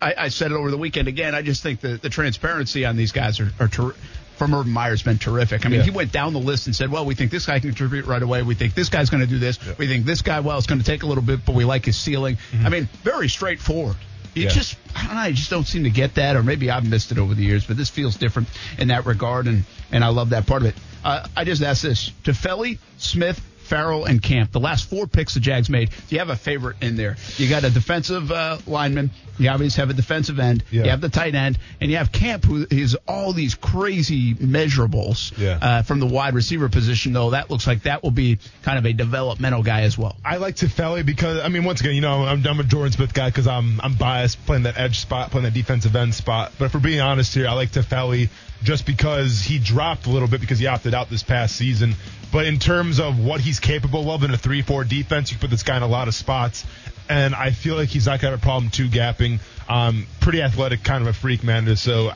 [0.00, 1.34] I, I said it over the weekend again.
[1.34, 3.94] I just think the, the transparency on these guys are, are ter-
[4.36, 5.66] from Urban Meyer's been terrific.
[5.66, 5.84] I mean, Yeah.
[5.86, 8.22] he went down the list and said, well, we think this guy can contribute right
[8.22, 8.42] away.
[8.42, 9.58] We think this guy's going to do this.
[9.78, 11.84] We think this guy, well, it's going to take a little bit, but we like
[11.84, 12.36] his ceiling.
[12.52, 12.66] Mm-hmm.
[12.66, 13.96] I mean, very straightforward.
[14.34, 14.50] You Yeah.
[14.50, 17.10] just, I don't know, I just don't seem to get that, or maybe I've missed
[17.10, 18.46] it over the years, but this feels different
[18.78, 20.76] in that regard, and, and I love that part of it.
[21.04, 24.50] Uh, I just asked this to Felly, Smith, Farrell, and Camp.
[24.50, 25.90] The last four picks the Jags made.
[25.90, 27.16] Do you have a favorite in there?
[27.36, 29.10] You got a defensive uh, lineman.
[29.38, 30.64] You obviously have a defensive end.
[30.70, 30.84] Yeah.
[30.84, 35.36] You have the tight end, and you have Camp, who is all these crazy measurables
[35.38, 35.58] Yeah.
[35.60, 37.12] uh, from the wide receiver position.
[37.12, 40.16] Though that looks like that will be kind of a developmental guy as well.
[40.24, 43.14] I like Tufele because I mean, once again, you know, I'm, I'm a Jordan Smith
[43.14, 46.52] guy because I'm I'm biased playing that edge spot, playing that defensive end spot.
[46.58, 48.28] But if we're being honest here, I like Tufele
[48.62, 51.94] just because he dropped a little bit because he opted out this past season.
[52.32, 55.62] But in terms of what he's capable of in a three-four defense, you put this
[55.62, 56.66] guy in a lot of spots,
[57.08, 59.40] and I feel like he's not gonna have a problem two gapping.
[59.68, 61.74] Um, pretty athletic, kind of a freak man.
[61.76, 62.12] So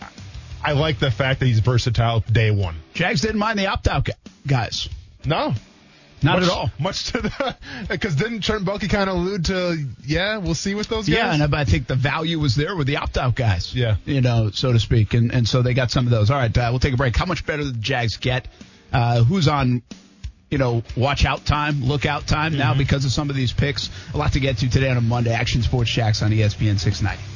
[0.62, 2.76] I like the fact that he's versatile day one.
[2.94, 4.08] Jags didn't mind the opt out
[4.46, 4.88] guys.
[5.24, 5.54] No,
[6.24, 6.70] Not much, at all.
[6.78, 7.56] Much to the
[7.88, 11.16] because didn't Trent Baalke kind of allude to yeah we'll see with those guys.
[11.16, 13.74] Yeah, and I think the value was there with the opt-out guys.
[13.74, 13.96] Yeah.
[14.04, 16.30] you know, so to speak, and and so they got some of those.
[16.30, 17.16] All right, uh, we'll take a break.
[17.16, 18.48] How much better did the Jags get?
[18.92, 19.82] Uh, who's on?
[20.50, 23.88] You know, watch out time, look out time now because of some of these picks.
[24.12, 25.32] A lot to get to today on a Monday.
[25.32, 27.31] Action Sports Jax on ESPN 690.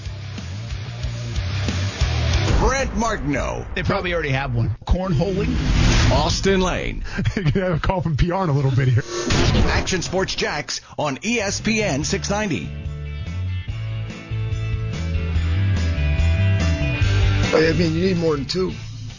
[2.67, 4.77] Brent Martineau, They probably already have one.
[4.89, 5.55] Cornholing.
[6.11, 7.05] Austin Lane.
[7.37, 9.05] You're gonna have a call from PR in a little bit here.
[9.69, 12.69] Action Sports Jax on ESPN 690.
[17.55, 18.73] I mean, you need more than two.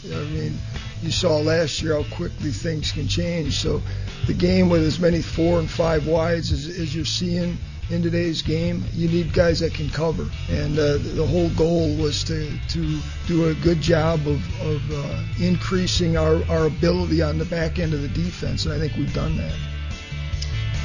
[0.03, 0.57] You know what I mean,
[1.01, 3.59] you saw last year how quickly things can change.
[3.59, 3.81] So
[4.25, 7.57] the game with as many four and five wides as, as you're seeing
[7.89, 10.27] in today's game, you need guys that can cover.
[10.49, 15.23] And uh, the whole goal was to, to do a good job of, of uh,
[15.39, 18.65] increasing our, our ability on the back end of the defense.
[18.65, 19.55] And I think we've done that.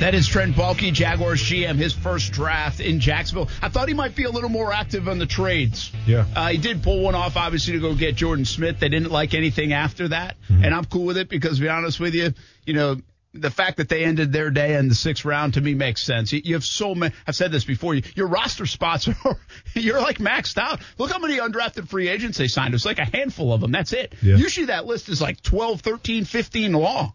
[0.01, 3.49] That is Trent Baalke, Jaguars GM, his first draft in Jacksonville.
[3.61, 5.93] I thought he might be a little more active on the trades.
[6.07, 6.25] Yeah.
[6.35, 8.81] Uh, he did pull one off, obviously, to go get Jordan Smith.
[8.81, 10.37] They didn't like anything after that.
[10.49, 12.33] And I'm cool with it because, to be honest with you,
[12.67, 12.97] you know,
[13.35, 16.33] the fact that they ended their day in the sixth round to me makes sense.
[16.33, 19.39] You, you have so many, I've said this before, your roster spots are,
[19.75, 20.81] you're like maxed out.
[20.99, 22.75] Look how many undrafted free agents they signed.
[22.75, 23.73] It's like a handful of them.
[23.73, 24.15] That's it.
[24.21, 24.37] Yeah.
[24.37, 27.13] Usually that list is like 12, 13, 15 long.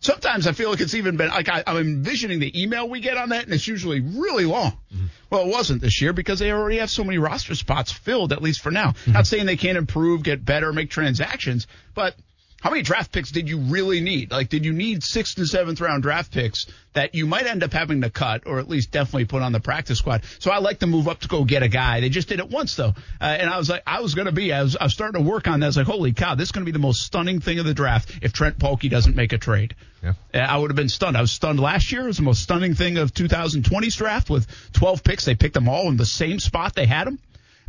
[0.00, 3.16] Sometimes I feel like it's even been like I, I'm envisioning the email we get
[3.16, 4.72] on that, and it's usually really long.
[4.92, 5.04] Mm-hmm.
[5.30, 8.42] Well, it wasn't this year because they already have so many roster spots filled, at
[8.42, 8.90] least for now.
[8.90, 9.12] Mm-hmm.
[9.12, 12.16] Not saying they can't improve, get better, make transactions, but
[12.62, 14.30] how many draft picks did you really need?
[14.30, 17.72] Like, did you need sixth and seventh round draft picks that you might end up
[17.72, 20.22] having to cut or at least definitely put on the practice squad?
[20.38, 22.00] So I like to move up to go get a guy.
[22.00, 22.94] They just did it once though.
[23.20, 25.20] Uh, and I was like, I was going to be, I was, I was starting
[25.20, 25.66] to work on that.
[25.66, 27.64] I was like, holy cow, this is going to be the most stunning thing of
[27.64, 29.74] the draft if Trent Baalke doesn't make a trade.
[30.00, 30.12] Yeah.
[30.32, 31.16] Uh, I would have been stunned.
[31.16, 32.02] I was stunned last year.
[32.02, 35.24] It was the most stunning thing of 2020's draft with 12 picks.
[35.24, 37.18] They picked them all in the same spot they had them.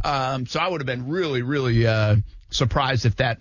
[0.04, 2.18] Um, so I would have been really, really uh,
[2.52, 3.40] surprised if that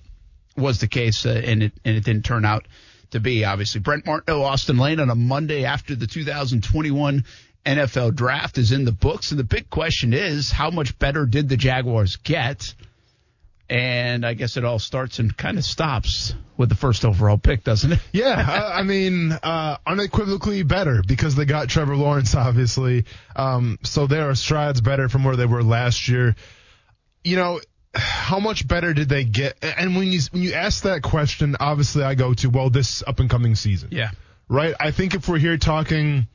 [0.57, 2.67] was the case, uh, and it and it didn't turn out
[3.11, 3.45] to be.
[3.45, 7.25] Obviously, Brent Martineau, Austin Lane on a Monday after the 2021
[7.65, 11.49] NFL Draft is in the books, and the big question is, how much better did
[11.49, 12.75] the Jaguars get?
[13.69, 17.65] And I guess it all starts and kind of stops with the first overall pick,
[17.65, 18.01] doesn't it?
[18.13, 23.07] Yeah, I, I mean, uh, unequivocally better because they got Trevor Lawrence, obviously.
[23.35, 26.37] Um, so they are strides better from where they were last year.
[27.25, 27.61] You know,
[27.95, 29.57] how much better did they get?
[29.63, 33.21] And when you when you ask that question, obviously I go to well, this up
[33.21, 34.11] and coming season, Yeah.
[34.49, 34.75] right?
[34.81, 36.27] I think if we're here talking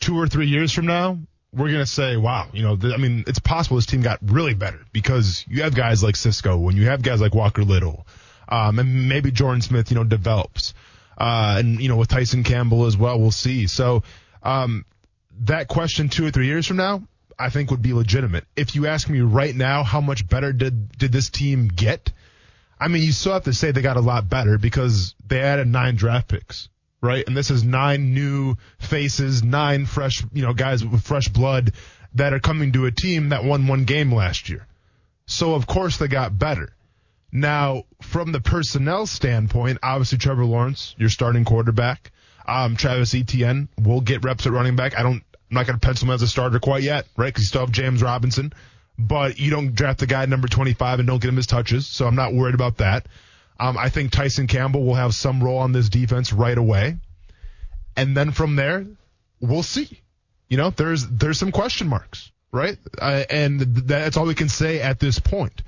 [0.00, 1.18] two or three years from now,
[1.52, 4.54] we're gonna say, wow, you know, th- I mean, it's possible this team got really
[4.54, 8.06] better because you have guys like Cisco and you have guys like Walker Little,
[8.48, 10.74] um, and maybe Jordan Smith, you know, develops,
[11.18, 13.66] uh, and you know, with Tyson Campbell as well, we'll see.
[13.66, 14.02] So,
[14.42, 14.84] um,
[15.40, 17.02] that question two or three years from now,
[17.38, 18.44] I think would be legitimate.
[18.56, 22.12] If you ask me right now, how much better did did this team get?
[22.78, 25.68] I mean, you still have to say they got a lot better because they added
[25.68, 26.68] nine draft picks,
[27.00, 27.24] right?
[27.26, 31.72] And this is nine new faces, nine fresh, you know, guys with fresh blood
[32.14, 34.66] that are coming to a team that won one game last year.
[35.26, 36.74] So of course they got better.
[37.32, 42.12] Now, from the personnel standpoint, obviously Trevor Lawrence, your starting quarterback.
[42.46, 44.96] Um, Travis Etienne will get reps at running back.
[44.96, 47.28] I don't, I'm not going to pencil him as a starter quite yet, right?
[47.28, 48.52] Because you still have James Robinson,
[48.98, 52.06] but you don't draft the guy number 25 and don't get him his touches, so
[52.06, 53.06] I'm not worried about that.
[53.60, 56.96] Um, I think Tyson Campbell will have some role on this defense right away,
[57.96, 58.84] and then from there,
[59.40, 60.00] we'll see.
[60.48, 62.76] You know, there's there's some question marks, right?
[63.00, 65.62] Uh, and that's all we can say at this point.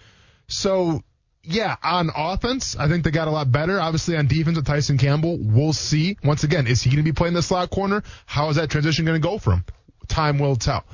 [0.48, 1.04] So
[1.44, 3.80] yeah, on offense, I think they got a lot better.
[3.80, 6.16] Obviously, on defense with Tyson Campbell, we'll see.
[6.24, 8.02] Once again, is he going to be playing the slot corner?
[8.26, 9.64] How is that transition going to go for him?
[10.08, 10.84] Time will tell.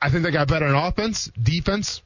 [0.00, 2.02] I think they got better in offense, defense.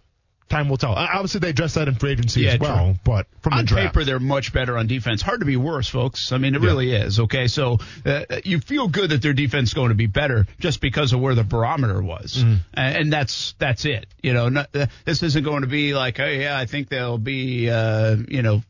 [0.49, 0.93] Time will tell.
[0.95, 2.95] Obviously, they addressed that in free agency Yeah, as well, true.
[3.05, 5.21] but from on the draft, paper, they're much better on defense.
[5.21, 6.33] Hard to be worse, folks.
[6.33, 7.21] I mean, it really is.
[7.21, 10.81] Okay, so uh, you feel good that their defense is going to be better just
[10.81, 12.55] because of where the barometer was, Mm-hmm.
[12.73, 14.07] and, that's that's it.
[14.23, 17.19] You know, not, uh, this isn't going to be like, oh yeah, I think they'll
[17.19, 18.63] be, uh, you know,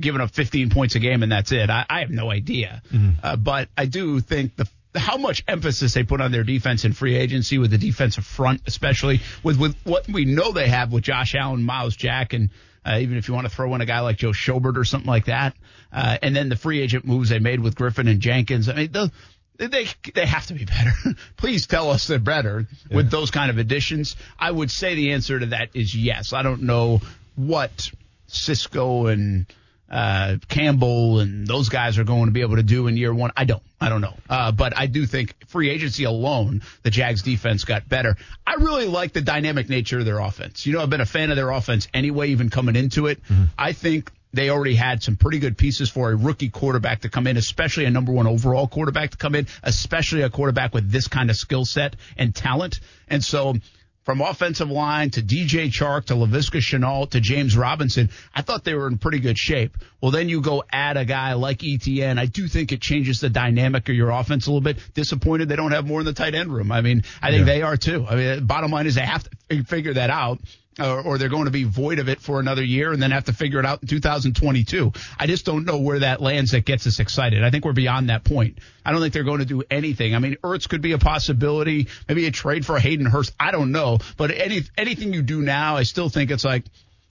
[0.00, 1.70] giving up 15 points a game and that's it.
[1.70, 2.82] I, I have no idea,
[3.22, 6.92] uh, but I do think the how much emphasis they put on their defense in
[6.92, 11.04] free agency with the defensive front, especially with with what we know they have with
[11.04, 12.50] Josh Allen, Myles Jack, and
[12.84, 15.08] uh, even if you want to throw in a guy like Joe Schobert or something
[15.08, 15.54] like that,
[15.92, 18.68] uh, and then the free agent moves they made with Griffin and Jenkins.
[18.68, 19.10] I mean, those,
[19.56, 20.92] they they have to be better.
[21.36, 24.16] Please tell us they're better with those kind of additions.
[24.38, 26.32] I would say the answer to that is yes.
[26.32, 27.00] I don't know
[27.36, 27.90] what
[28.26, 29.46] Cisco and
[29.90, 33.32] uh, Campbell and those guys are going to be able to do in year one.
[33.36, 33.62] I don't.
[33.80, 34.14] I don't know.
[34.28, 38.16] Uh, but I do think free agency alone, the Jags defense got better.
[38.46, 40.66] I really like the dynamic nature of their offense.
[40.66, 43.20] You know, I've been a fan of their offense anyway, even coming into it.
[43.58, 47.26] I think they already had some pretty good pieces for a rookie quarterback to come
[47.26, 51.08] in, especially a number one overall quarterback to come in, especially a quarterback with this
[51.08, 52.80] kind of skill set and talent.
[53.08, 53.54] And so
[54.04, 58.74] from offensive line to DJ Chark to Laviska Shenault to James Robinson, I thought they
[58.74, 59.76] were in pretty good shape.
[60.00, 62.18] Well, then you go add a guy like ETN.
[62.18, 64.78] I do think it changes the dynamic of your offense a little bit.
[64.94, 66.72] Disappointed they don't have more in the tight end room.
[66.72, 68.06] I mean, I think they are too.
[68.08, 70.40] I mean, bottom line is they have to figure that out.
[70.78, 73.24] Or, or they're going to be void of it for another year and then have
[73.24, 74.92] to figure it out in 2022.
[75.18, 77.42] I just don't know where that lands that gets us excited.
[77.42, 78.58] I think we're beyond that point.
[78.84, 80.14] I don't think they're going to do anything.
[80.14, 83.34] I mean, Ertz could be a possibility, maybe a trade for Hayden Hurst.
[83.38, 83.98] I don't know.
[84.16, 86.64] But any anything you do now, I still think it's like,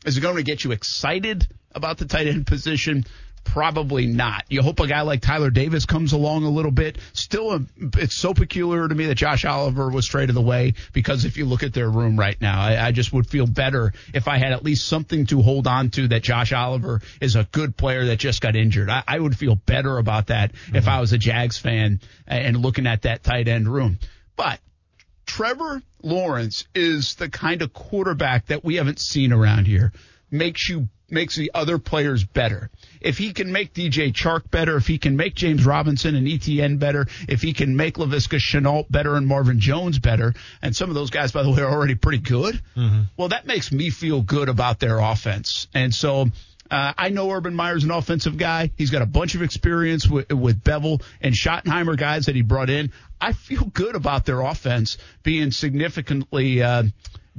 [0.06, 3.06] is it going to get you excited about the tight end position?
[3.44, 4.44] Probably not.
[4.50, 6.98] You hope a guy like Tyler Davis comes along a little bit.
[7.14, 7.62] Still, a,
[7.98, 11.64] it's so peculiar to me that Josh Oliver was traded away because if you look
[11.64, 14.64] at their room right now, I, I just would feel better if I had at
[14.64, 18.42] least something to hold on to that Josh Oliver is a good player that just
[18.42, 18.90] got injured.
[18.90, 20.90] I, I would feel better about that if mm-hmm.
[20.90, 24.00] I was a Jags fan and looking at that tight end room.
[24.36, 24.60] But
[25.26, 29.92] Trevor Lawrence is the kind of quarterback that we haven't seen around here.
[30.32, 32.70] Makes you makes the other players better.
[33.02, 36.80] If he can make DJ Chark better, if he can make James Robinson and ETN
[36.80, 40.96] better, if he can make Laviska Shenault better and Marvin Jones better, and some of
[40.96, 42.62] those guys, by the way, are already pretty good.
[43.18, 45.68] Well, that makes me feel good about their offense.
[45.74, 46.28] And so
[46.72, 48.72] uh, I know Urban Meyer's an offensive guy.
[48.78, 52.70] He's got a bunch of experience with, with Bevell and Schottenheimer guys that he brought
[52.70, 52.92] in.
[53.20, 56.84] I feel good about their offense being significantly uh,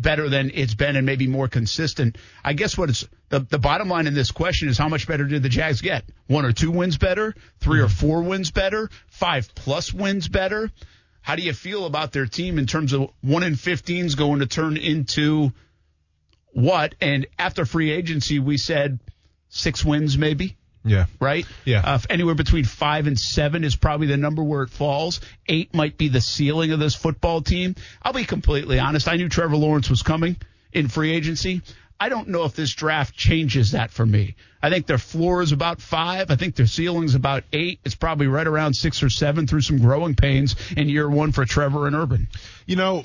[0.01, 2.17] better than it's been and maybe more consistent.
[2.45, 5.25] I guess what it's the, the bottom line in this question is how much better
[5.25, 6.05] did the Jags get?
[6.27, 7.35] One or two wins better?
[7.61, 8.91] 3 or four wins better?
[9.09, 10.71] Five plus wins better?
[11.23, 14.41] How do you feel about their team in terms of one in fifteen 15s going
[14.41, 15.53] to turn into
[16.53, 16.95] what?
[17.01, 18.99] And after free agency, we said
[19.49, 21.47] six wins maybe yeah, right?
[21.65, 21.83] Yeah.
[21.85, 25.21] Uh, anywhere between five and seven is probably the number where it falls.
[25.49, 27.77] Eight might be the ceiling of this football team.
[28.03, 29.09] I'll be completely honest.
[29.09, 30.37] I knew Trevor Lawrence was coming
[30.73, 31.63] in free agency.
[32.03, 34.37] I don't know if this draft changes that for me.
[34.63, 36.31] I think their floor is about five.
[36.31, 37.81] I think their ceiling's about eight.
[37.85, 41.45] It's probably right around six or seven through some growing pains in year one for
[41.45, 42.29] Trevor and Urban.
[42.65, 43.05] you know,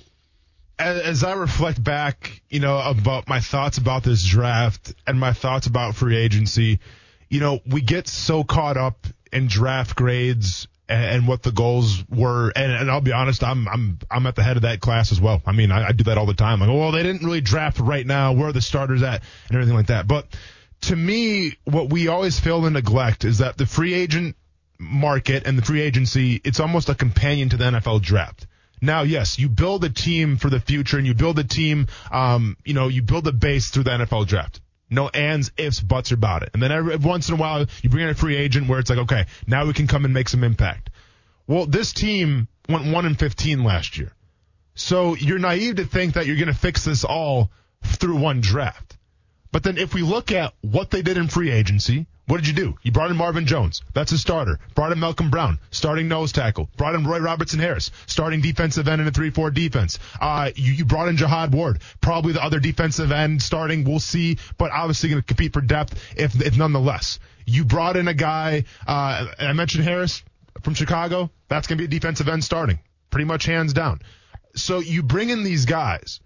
[0.79, 5.33] as, as I reflect back, you know, about my thoughts about this draft and my
[5.33, 6.79] thoughts about free agency,
[7.29, 12.51] you know, we get so caught up in draft grades and, what the goals were.
[12.55, 15.19] And, and I'll be honest, I'm I'm I'm at the head of that class as
[15.19, 15.41] well.
[15.45, 16.59] I mean, I, I do that all the time.
[16.59, 18.33] Like, well, they didn't really draft right now.
[18.33, 20.07] Where are the starters at, and everything like that.
[20.07, 20.27] But
[20.81, 24.35] to me, what we always fail to neglect is that the free agent
[24.77, 28.45] market and the free agency, it's almost a companion to the NFL draft.
[28.81, 32.57] Now, yes, you build a team for the future and you build a team, um,
[32.65, 34.59] you know, you build a base through the NFL draft.
[34.95, 36.51] No ands, ifs, buts about it.
[36.53, 38.89] And then every once in a while, you bring in a free agent where it's
[38.89, 40.89] like, okay, now we can come and make some impact.
[41.47, 44.11] Well, this team went 1 and 15 last year.
[44.73, 47.51] So you're naive to think that you're going to fix this all
[47.83, 48.97] through one draft.
[49.51, 52.53] But then if we look at what they did in free agency, what did you
[52.53, 52.75] do?
[52.81, 53.81] You brought in Marvin Jones.
[53.93, 54.59] That's a starter.
[54.73, 56.69] Brought in Malcolm Brown, starting nose tackle.
[56.75, 59.99] Brought in Roy Robertson Harris, starting defensive end in a 3-4 defense.
[60.19, 63.83] Uh, you, you brought in Jihad Ward, probably the other defensive end starting.
[63.83, 67.19] We'll see, but obviously going to compete for depth if, if nonetheless.
[67.45, 70.23] You brought in a guy, uh, I mentioned Harris
[70.63, 71.29] from Chicago.
[71.47, 72.79] That's going to be a defensive end starting.
[73.11, 74.01] Pretty much hands down.
[74.55, 76.21] So you bring in these guys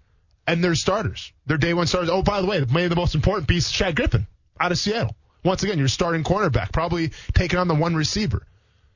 [0.46, 1.32] and they're starters.
[1.44, 2.08] They're day one starters.
[2.08, 4.26] Oh, by the way, maybe the most important piece, Shaq Griffin
[4.58, 5.14] out of Seattle.
[5.44, 8.46] Once again, you're starting cornerback, probably taking on the one receiver.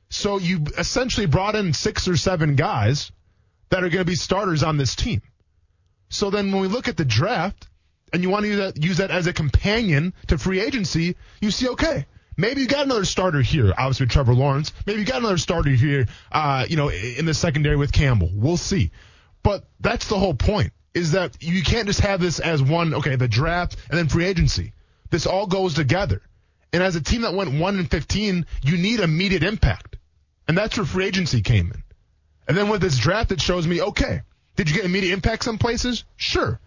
[0.09, 3.11] So you essentially brought in six or seven guys
[3.69, 5.21] that are going to be starters on this team.
[6.09, 7.67] So then when we look at the draft
[8.13, 11.51] and you want to use that, use that as a companion to free agency, you
[11.51, 12.05] see, okay,
[12.37, 14.71] maybe you got another starter here, obviously with Trevor Lawrence.
[14.85, 18.29] Maybe you got another starter here, uh, you know, in the secondary with Campbell.
[18.33, 18.91] We'll see.
[19.41, 23.17] But that's the whole point is that you can't just have this as one, okay,
[23.17, 24.73] the draft and then free agency.
[25.09, 26.21] This all goes together.
[26.73, 29.97] And as a team that went 1 and 15, you need immediate impact.
[30.47, 31.83] And that's where free agency came in.
[32.47, 34.21] And then with this draft, it shows me, okay,
[34.55, 36.03] did you get immediate impact some places?
[36.15, 36.59] Sure.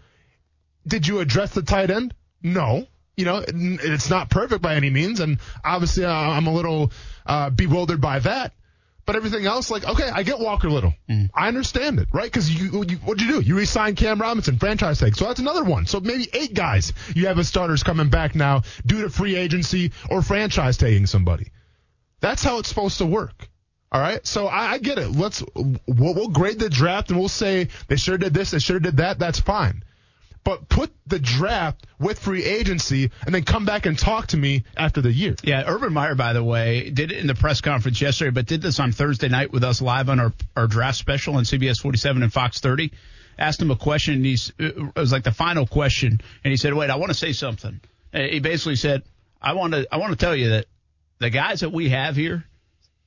[0.87, 2.15] Did you address the tight end?
[2.43, 2.87] No.
[3.17, 5.21] You know, it's not perfect by any means.
[5.21, 6.93] And obviously, uh, I'm a little
[7.27, 8.53] uh, bewildered by that.
[9.09, 10.93] But everything else, like, okay, I get Walker Little.
[11.09, 11.31] Mm.
[11.35, 12.31] I understand it, right?
[12.31, 13.41] Because you, you, what'd you do?
[13.41, 15.17] You re-signed Cam Robinson, franchise tag.
[15.17, 15.87] So that's another one.
[15.87, 19.93] So maybe eight guys you have as starters coming back now due to free agency
[20.11, 21.53] or franchise taking somebody.
[22.21, 23.49] That's how it's supposed to work.
[23.91, 24.27] All right.
[24.27, 25.09] So I, I get it.
[25.09, 25.79] Let's, we'll,
[26.15, 29.19] we'll grade the draft and we'll say they sure did this, they sure did that.
[29.19, 29.85] That's fine
[30.49, 34.65] but put the draft with free agency and then come back and talk to me
[34.79, 35.37] after the year.
[35.43, 38.63] Yeah, Urban Meyer, by the way, did it in the press conference yesterday, but did
[38.63, 42.23] this on Thursday night with us live on our, our draft special on CBS 47
[42.23, 42.93] and Fox 30.
[43.39, 46.73] Asked him a question, and he's, it was like the final question, and he said,
[46.73, 47.79] Wait, I want to say something.
[48.15, 49.03] And he basically said,
[49.43, 50.65] I want to, I want to tell you that
[51.19, 52.43] the guys that we have here,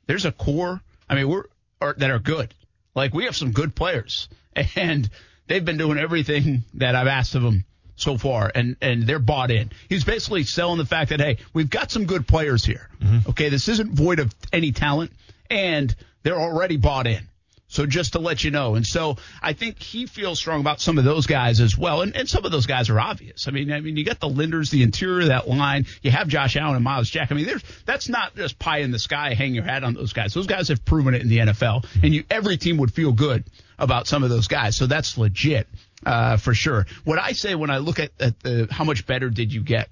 [0.05, 0.79] there's a core.
[1.09, 1.45] I mean, we're,
[1.81, 2.53] are, that are good.
[2.93, 4.29] Like, we have some good players.
[4.75, 5.09] And,
[5.51, 7.65] they've been doing everything that I've asked of them
[7.97, 9.69] so far, and and they're bought in.
[9.89, 12.87] He's basically selling the fact that hey, we've got some good players here.
[13.01, 13.29] Mm-hmm.
[13.31, 15.11] Okay, this isn't void of any talent,
[15.49, 17.27] and they're already bought in.
[17.67, 20.97] So just to let you know, and so I think he feels strong about some
[20.97, 23.47] of those guys as well, and, and some of those guys are obvious.
[23.47, 25.85] I mean, I mean, you got the Linders, the interior of that line.
[26.01, 27.31] You have Josh Allen and Myles Jack.
[27.31, 29.35] I mean, there's that's not just pie in the sky.
[29.35, 30.33] Hang your hat on those guys.
[30.33, 33.45] Those guys have proven it in the NFL, and you every team would feel good
[33.81, 34.77] about some of those guys.
[34.77, 35.67] So that's legit
[36.05, 36.85] uh, for sure.
[37.03, 39.89] What I say when I look at, at the how much better did you get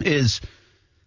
[0.00, 0.40] is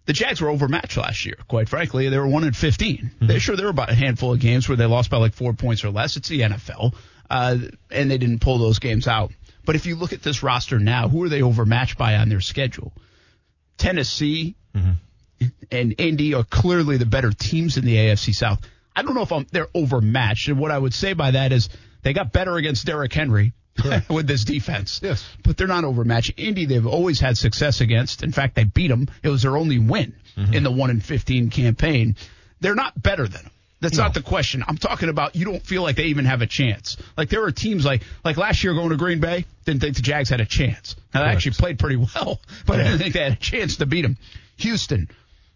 [0.06, 1.38] the Jags were overmatched last year.
[1.48, 3.28] Quite frankly, they were one in 15 mm-hmm.
[3.28, 5.54] They sure there were about a handful of games where they lost by like four
[5.54, 6.18] points or less.
[6.18, 6.94] It's the NFL,
[7.30, 7.58] uh,
[7.90, 9.32] and they didn't pull those games out.
[9.66, 12.42] But if you look at this roster now, who are they overmatched by on their
[12.42, 12.92] schedule?
[13.78, 15.46] Tennessee mm-hmm.
[15.72, 18.60] and Indy are clearly the better teams in the AFC South.
[18.94, 21.70] I don't know if I'm, they're overmatched, and what I would say by that is
[22.04, 23.54] they got better against Derrick Henry
[24.10, 25.00] with this defense.
[25.04, 25.28] Yes.
[25.44, 26.34] But they're not overmatched.
[26.38, 28.24] Indy, they've always had success against.
[28.24, 29.08] In fact, they beat them.
[29.24, 30.54] It was their only win mm-hmm.
[30.54, 32.16] in the 1 in 15 campaign.
[32.60, 33.52] They're not better than them.
[33.84, 34.04] That's no.
[34.04, 34.64] not the question.
[34.66, 36.96] I'm talking about you don't feel like they even have a chance.
[37.18, 40.02] Like there are teams like like last year going to Green Bay, didn't think the
[40.02, 40.96] Jags had a chance.
[41.14, 42.80] Now they actually played pretty well, but yeah.
[42.80, 44.18] I didn't think they had a chance to beat them.
[44.56, 45.10] Houston,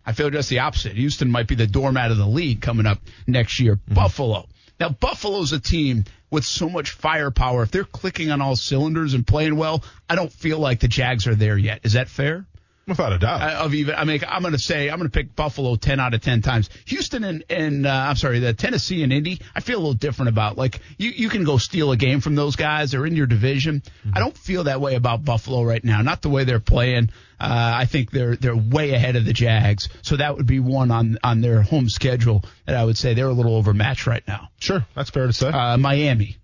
[0.05, 0.97] I feel just the opposite.
[0.97, 3.75] Houston might be the doormat of the league coming up next year.
[3.75, 3.93] Mm-hmm.
[3.93, 4.49] Buffalo.
[4.79, 9.25] Now Buffalo's a team with so much firepower, if they're clicking on all cylinders and
[9.25, 11.81] playing well, I don't feel like the Jags are there yet.
[11.83, 12.45] Is that fair?
[12.87, 13.41] Without a doubt.
[13.41, 16.13] Of even, I mean, I'm going to say I'm going to pick Buffalo 10 out
[16.13, 16.69] of 10 times.
[16.85, 19.41] Houston and, and uh, I'm sorry, the Tennessee and Indy.
[19.53, 20.57] I feel a little different about.
[20.57, 22.91] Like you, you can go steal a game from those guys.
[22.91, 23.81] They're in your division.
[23.81, 24.11] Mm-hmm.
[24.15, 26.01] I don't feel that way about Buffalo right now.
[26.01, 27.09] Not the way they're playing.
[27.39, 29.89] Uh, I think they're they're way ahead of the Jags.
[30.01, 33.27] So that would be one on on their home schedule that I would say they're
[33.27, 34.49] a little overmatched right now.
[34.59, 35.49] Sure, that's fair to say.
[35.49, 36.37] Uh, Miami.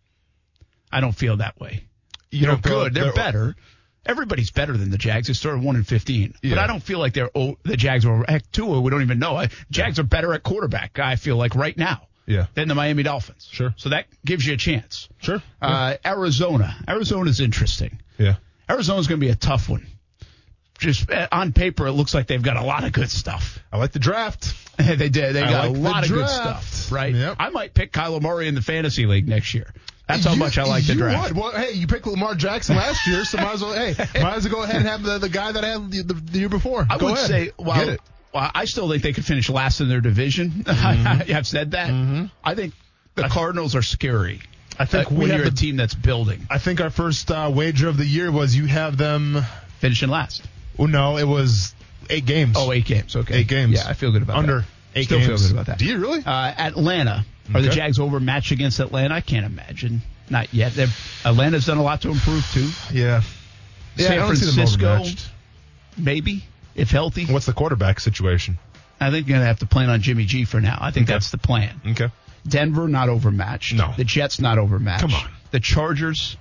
[0.91, 1.85] I don't feel that way.
[2.29, 2.93] You they're good.
[2.93, 3.55] They're, they're better.
[4.05, 5.27] Everybody's better than the Jags.
[5.27, 6.55] They started one in fifteen, yeah.
[6.55, 8.81] but I don't feel like they're oh, the Jags are heck Tua.
[8.81, 9.37] We don't even know.
[9.37, 10.03] I, Jags yeah.
[10.03, 10.99] are better at quarterback.
[10.99, 12.07] I feel like right now.
[12.25, 12.45] Yeah.
[12.53, 13.47] Than the Miami Dolphins.
[13.51, 13.73] Sure.
[13.77, 15.09] So that gives you a chance.
[15.19, 15.41] Sure.
[15.61, 16.75] Uh, Arizona.
[16.87, 17.99] Arizona's interesting.
[18.17, 18.35] Yeah.
[18.69, 19.85] Arizona's going to be a tough one.
[20.79, 23.59] Just uh, on paper, it looks like they've got a lot of good stuff.
[23.71, 24.53] I like the draft.
[24.77, 25.33] they did.
[25.33, 27.13] They got like a lot of good stuff, right?
[27.13, 27.35] Yep.
[27.39, 29.71] I might pick Kyler Murray in the fantasy league next year.
[30.07, 31.33] That's how you, much I like the draft.
[31.33, 33.73] Well, hey, you picked Lamar Jackson last year, so might as well.
[33.73, 36.01] Hey, might as well go ahead and have the, the guy that I had the,
[36.03, 36.85] the, the year before.
[36.89, 37.27] I go would ahead.
[37.27, 37.97] say, well,
[38.33, 40.65] well, I still think they could finish last in their division.
[40.73, 41.33] Mm-hmm.
[41.33, 41.89] I've said that.
[41.89, 42.25] Mm-hmm.
[42.43, 42.73] I think
[43.15, 44.41] the Cardinals are scary.
[44.77, 46.45] I think uh, we have a team that's building.
[46.49, 49.37] I think our first uh, wager of the year was you have them
[49.79, 50.43] finishing last.
[50.77, 51.73] Well, no, it was
[52.09, 52.55] eight games.
[52.57, 53.15] Oh, eight games.
[53.15, 53.73] Okay, eight games.
[53.73, 54.67] Yeah, I feel good about under that.
[54.95, 55.29] eight Still games.
[55.29, 55.77] feel good about that.
[55.79, 56.23] Do you really?
[56.25, 57.25] Uh, Atlanta.
[57.53, 59.15] Are the Jags overmatched against Atlanta?
[59.15, 60.01] I can't imagine.
[60.29, 60.73] Not yet.
[60.73, 60.87] They're,
[61.25, 62.69] Atlanta's done a lot to improve too.
[62.93, 63.21] Yeah.
[63.95, 65.03] Yeah, San Francisco,
[65.97, 67.25] maybe if healthy.
[67.25, 68.57] What's the quarterback situation?
[68.99, 70.77] I think you're gonna have to plan on Jimmy G for now.
[70.81, 71.13] I think okay.
[71.13, 71.79] that's the plan.
[71.85, 72.09] Okay.
[72.47, 73.75] Denver not overmatched.
[73.75, 73.93] No.
[73.95, 75.01] The Jets not overmatched.
[75.01, 75.29] Come on.
[75.51, 76.37] The Chargers.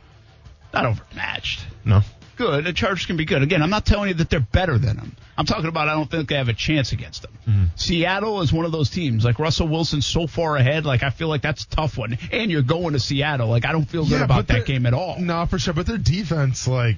[0.73, 1.67] not overmatched.
[1.85, 2.01] No.
[2.37, 2.65] Good.
[2.65, 3.43] The Chargers can be good.
[3.43, 5.17] Again, I'm not telling you that they're better than them.
[5.37, 7.33] I'm talking about I don't think they have a chance against them.
[7.49, 7.65] Mm-hmm.
[7.77, 9.25] Seattle is one of those teams.
[9.25, 10.85] Like Russell Wilson's so far ahead.
[10.85, 12.19] Like I feel like that's a tough one.
[12.31, 13.49] And you're going to Seattle.
[13.49, 15.19] Like I don't feel good Yeah, about that game at all.
[15.19, 15.75] No, for sure.
[15.75, 16.97] But their defense, like,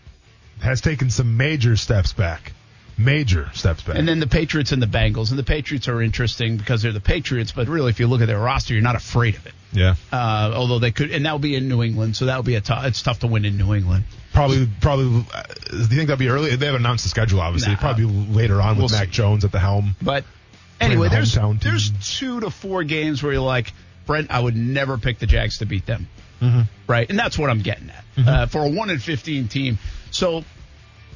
[0.61, 2.53] has taken some major steps back.
[2.97, 3.97] Major steps back.
[3.97, 5.30] And then the Patriots and the Bengals.
[5.30, 8.26] And the Patriots are interesting because they're the Patriots, but really, if you look at
[8.26, 9.53] their roster, you're not afraid of it.
[9.75, 12.61] Yeah, Uh, although they could, and that'll be in New England, so that'll be a
[12.62, 12.87] tough.
[12.87, 14.05] It's tough to win in New England.
[14.33, 15.25] probably, probably.
[15.35, 16.55] Uh, do you think that'll be early?
[16.57, 17.72] They haven't announced the schedule, obviously.
[17.75, 17.79] Nah.
[17.81, 19.12] probably later on with We'll Mac see.
[19.12, 19.95] Jones at the helm.
[20.01, 20.25] But
[20.81, 21.59] anyway, the there's team.
[21.62, 23.72] there's two to four games where you're like,
[24.07, 26.09] Brent, I would never pick the Jags to beat them.
[26.41, 26.62] Mm-hmm.
[26.87, 29.79] Right, and that's what I'm getting at uh, for a one in fifteen team.
[30.11, 30.45] So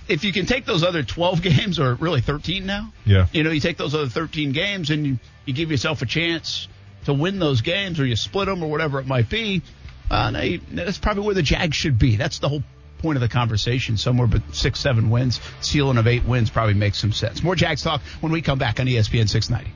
[0.09, 3.27] if you can take those other 12 games, or really 13 now, Yeah.
[3.31, 6.67] you know, you take those other 13 games and you, you give yourself a chance
[7.05, 9.63] to win those games, or you split them, or whatever it might be.
[10.11, 12.17] Uh, you- that's probably where the Jags should be.
[12.17, 12.63] That's the whole
[12.99, 13.97] point of the conversation.
[13.97, 17.43] Somewhere but six, seven wins, ceiling of eight wins probably makes some sense.
[17.43, 19.71] More Jags talk when we come back on ESPN 690.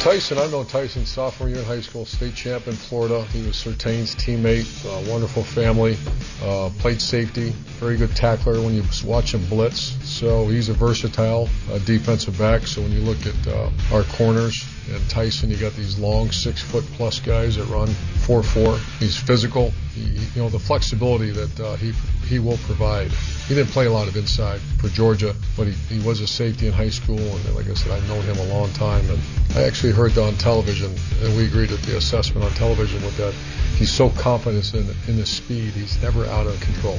[0.00, 3.22] Tyson, I've known Tyson sophomore year in high school, state champ in Florida.
[3.24, 5.98] He was Surtain's teammate, uh, wonderful family,
[6.42, 9.94] uh, played safety, very good tackler when you watch him blitz.
[10.08, 12.66] So he's a versatile uh, defensive back.
[12.66, 16.62] So when you look at uh, our corners and Tyson, you got these long six
[16.62, 17.88] foot plus guys that run
[18.26, 18.78] four four.
[18.98, 19.72] He's physical.
[19.94, 21.92] He, you know the flexibility that uh, he
[22.26, 23.10] he will provide.
[23.48, 26.66] He didn't play a lot of inside for Georgia, but he, he was a safety
[26.66, 29.08] in high school, and like I said, I've known him a long time.
[29.10, 29.18] And
[29.56, 33.34] I actually heard on television, and we agreed at the assessment on television with that.
[33.76, 36.98] He's so confident in in his speed, he's never out of control.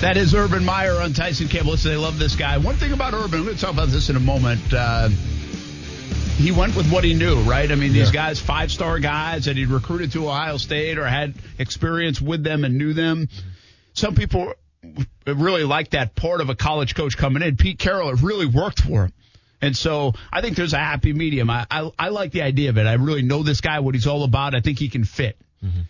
[0.00, 1.72] That is Urban Meyer on Tyson Campbell.
[1.72, 2.56] Listen, they love this guy.
[2.56, 4.60] One thing about Urban, we're going to talk about this in a moment.
[4.72, 5.08] Uh,
[6.38, 7.70] he went with what he knew, right?
[7.70, 8.28] I mean, these Yeah.
[8.28, 12.64] guys, five star guys that he'd recruited to Ohio State or had experience with them
[12.64, 13.28] and knew them.
[13.92, 14.54] Some people
[15.26, 17.56] really like that part of a college coach coming in.
[17.56, 19.12] Pete Carroll, it really worked for him.
[19.60, 21.50] And so I think there's a happy medium.
[21.50, 22.86] I, I, I like the idea of it.
[22.86, 24.54] I really know this guy, what he's all about.
[24.54, 25.36] I think he can fit.
[25.64, 25.80] Mm-hmm.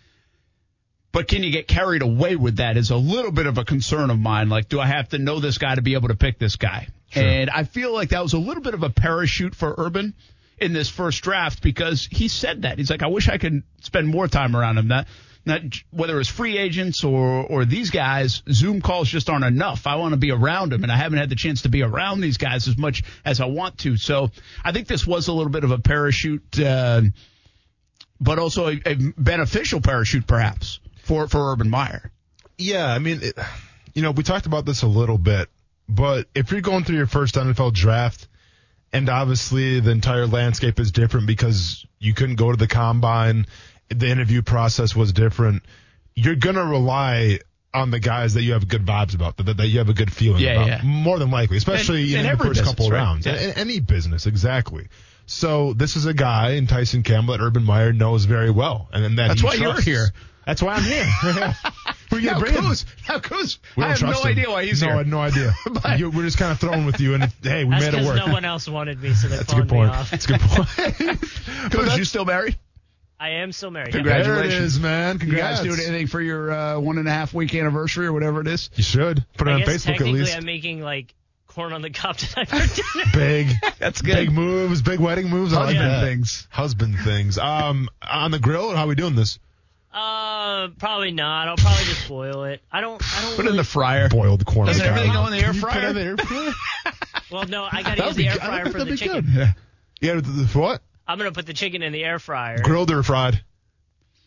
[1.11, 4.09] But can you get carried away with that is a little bit of a concern
[4.09, 4.49] of mine.
[4.49, 6.87] Like, do I have to know this guy to be able to pick this guy?
[7.15, 10.13] And I feel like that was a little bit of a parachute for Urban
[10.61, 12.77] in this first draft because he said that.
[12.77, 14.87] He's like, I wish I could spend more time around him.
[14.87, 15.07] Not,
[15.45, 19.87] not whether it's free agents or, or these guys, Zoom calls just aren't enough.
[19.87, 22.21] I want to be around him and I haven't had the chance to be around
[22.21, 23.97] these guys as much as I want to.
[23.97, 24.29] So
[24.63, 27.01] I think this was a little bit of a parachute, uh,
[28.19, 32.11] but also a, a beneficial parachute perhaps for, for Urban Meyer.
[32.57, 33.37] Yeah, I mean, it,
[33.93, 35.49] you know, we talked about this a little bit,
[35.87, 38.28] but if you're going through your first NFL draft,
[38.93, 43.45] and obviously the entire landscape is different because you couldn't go to the combine,
[43.89, 45.63] the interview process was different.
[46.15, 47.39] You're gonna rely
[47.73, 50.11] on the guys that you have good vibes about, that, that you have a good
[50.11, 50.81] feeling Yeah, about, yeah.
[50.83, 52.97] more than likely, especially In- in, in the first couple business, right?
[52.97, 53.25] rounds.
[53.27, 53.35] Yeah.
[53.35, 54.87] In, in any business, exactly.
[55.27, 59.03] So this is a guy in Tyson Campbell that Urban Meyer knows very well, and
[59.03, 60.07] then that That's why you're here.
[60.47, 61.55] That's why I'm here.
[62.09, 62.63] Who are you Now gonna bring in?
[62.63, 64.37] Kuz, now Kuz, We I don't have trust no him.
[64.37, 64.95] idea why he's no, here.
[64.95, 65.53] I had no idea.
[65.71, 67.91] But- You- we're just kind of throwing with you, and it- hey, we made it
[67.91, 68.15] because work.
[68.27, 69.91] no one else wanted me, so they That's a good me point.
[69.91, 70.11] off.
[70.11, 70.67] That's a good point.
[71.71, 72.57] Kuz, you still married?
[73.19, 73.91] I am still married.
[73.93, 74.25] Congrats.
[74.25, 74.75] there it Congratulations.
[74.75, 75.15] is, man.
[75.15, 75.59] You Congrats.
[75.59, 78.47] guys doing anything for your uh, one and a half week anniversary or whatever it
[78.47, 78.69] is?
[78.75, 80.37] You should put it I on guess Facebook at least.
[80.37, 81.13] I'm making like
[81.47, 83.05] corn on the cob tonight for dinner.
[83.13, 83.47] Big,
[83.77, 84.15] That's good.
[84.15, 85.51] big moves, big wedding moves.
[85.51, 86.01] I like Husband that.
[86.05, 86.47] things.
[86.49, 87.37] Husband things.
[87.37, 88.73] Um, on the grill.
[88.73, 89.37] How are we doing this?
[89.91, 89.97] Uh,
[90.39, 91.49] Uh, probably not.
[91.49, 92.61] I'll probably just boil it.
[92.71, 93.01] I don't.
[93.17, 93.35] I don't.
[93.35, 94.07] Put it in the fryer.
[94.07, 94.67] Boiled corn.
[94.67, 95.83] Doesn't on the everything go in the air Can you put fryer?
[95.83, 96.53] it in the air fryer?
[97.31, 99.25] Well, no, I gotta use the air fryer for the chicken.
[99.31, 99.53] Yeah.
[100.01, 100.81] Yeah, the, the, for what?
[101.07, 102.57] I'm gonna put the chicken in the air fryer.
[102.59, 103.43] Grilled or fried?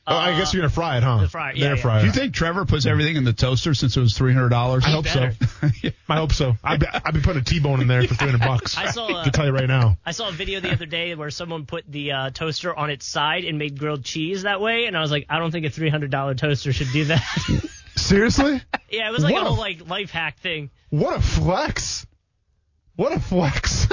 [0.07, 1.19] Oh, I guess you're gonna fry it, huh?
[1.19, 1.83] the fryer, The yeah, air yeah.
[1.83, 2.01] fryer.
[2.01, 4.85] Do you think Trevor puts everything in the toaster since it was three hundred dollars?
[4.85, 5.31] I hope so.
[6.09, 6.57] I hope so.
[6.63, 8.77] I'd be, I'd be putting a T-bone in there for 300 bucks.
[8.77, 9.97] I saw, uh, I can tell you right now.
[10.05, 13.07] I saw a video the other day where someone put the uh, toaster on its
[13.07, 15.71] side and made grilled cheese that way, and I was like, I don't think a
[15.71, 17.23] $300 toaster should do that.
[17.97, 18.61] Seriously?
[18.91, 20.71] yeah, it was like What a a- whole like life hack thing.
[20.91, 22.07] What a flex!
[22.97, 23.87] What a flex!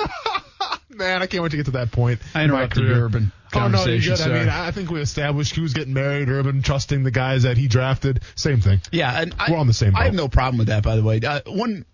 [0.89, 2.19] Man, I can't wait to get to that point.
[2.33, 4.13] I in my interrupted your urban Oh no, you conversation.
[4.13, 4.21] good.
[4.21, 4.39] I sorry.
[4.39, 6.29] mean, I think we established who's getting married.
[6.29, 8.21] Urban trusting the guys that he drafted.
[8.35, 8.81] Same thing.
[8.91, 10.83] yeah, and We're on the same I have no problem with that.
[10.83, 11.85] By the way, uh, one.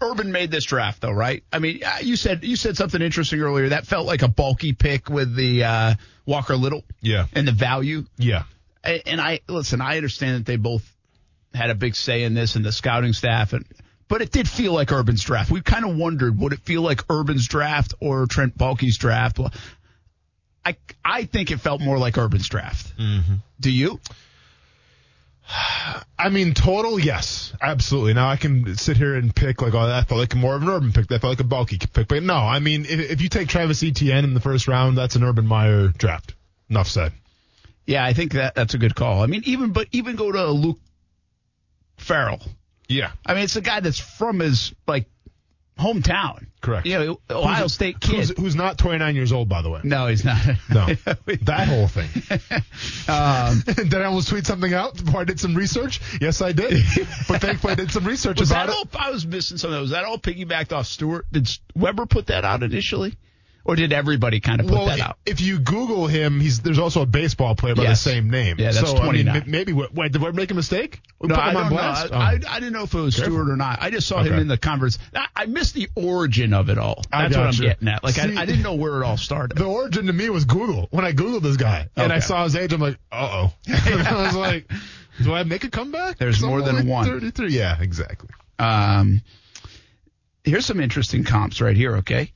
[0.00, 1.44] Urban made this draft though, right?
[1.52, 3.70] I mean, uh, you said you said something interesting earlier.
[3.70, 5.94] That felt like a Baalke pick with the uh,
[6.26, 7.26] Walker Little Yeah.
[7.32, 8.04] and the value.
[8.18, 8.42] Yeah.
[8.82, 10.84] And and I listen, I understand that they both
[11.54, 13.64] had a big say in this and the scouting staff and
[14.08, 15.50] but it did feel like Urban's draft.
[15.50, 19.38] We kind of wondered would it feel like Urban's draft or Trent Baalke's draft.
[20.64, 22.96] I I think it felt more like Urban's draft.
[22.96, 23.34] Mm-hmm.
[23.60, 24.00] Do you?
[26.18, 28.14] I mean, total, yes, absolutely.
[28.14, 30.68] Now I can sit here and pick like, oh, that felt like more of an
[30.68, 31.08] urban pick.
[31.08, 32.08] That felt like a Baalke pick.
[32.08, 35.16] But no, I mean, if, if you take Travis Etienne in the first round, that's
[35.16, 36.34] an Urban Meyer draft.
[36.70, 37.12] Enough said.
[37.86, 39.22] Yeah, I think that that's a good call.
[39.22, 40.78] I mean, even but even go to Luke
[41.98, 42.40] Farrell.
[42.94, 45.06] Yeah, I mean, it's a guy that's from his like
[45.78, 46.46] hometown.
[46.60, 46.86] Correct.
[46.86, 48.14] You know, Ohio Who's- State kid.
[48.16, 49.80] Who's, who's not 29 years old, by the way.
[49.84, 50.38] no, he's not.
[50.72, 50.86] No,
[51.42, 52.08] that whole thing.
[53.08, 56.00] um, did I almost tweet something out before I did some research?
[56.20, 56.82] Yes, I did.
[57.28, 58.94] But thankfully, I did some research was about that it.
[58.94, 59.00] all?
[59.00, 59.78] I was missing something.
[59.80, 61.26] Was that all piggybacked off Stewart?
[61.32, 63.14] Did Weber put that out initially,
[63.64, 65.18] or did everybody kind of put well, that out?
[65.24, 68.04] if you Google him, he's there's also a baseball player by Yes.
[68.04, 68.56] the same name.
[68.58, 71.00] Yeah, that's so, I mean, maybe wait, did we make a mistake?
[71.20, 71.78] We No, I on don't know.
[71.78, 72.18] I, Oh.
[72.18, 73.34] I, I didn't know if it was Careful.
[73.34, 73.78] Stewart or not.
[73.80, 74.98] I just saw him in the conference.
[75.14, 77.02] I, I missed the origin of it all.
[77.12, 78.04] I That's what I'm getting at.
[78.04, 79.56] Like See- I, I didn't know where it all started.
[79.56, 80.88] the origin to me was Google.
[80.90, 83.54] When I Googled this guy and I saw his age, I'm like, uh oh.
[83.68, 84.70] I was like,
[85.22, 86.18] do I make a comeback?
[86.18, 87.06] There's more than one.
[87.06, 87.50] 33.
[87.56, 88.28] Yeah, exactly.
[88.58, 89.22] Um,
[90.44, 91.96] here's some interesting comps right here.
[91.98, 92.32] Okay.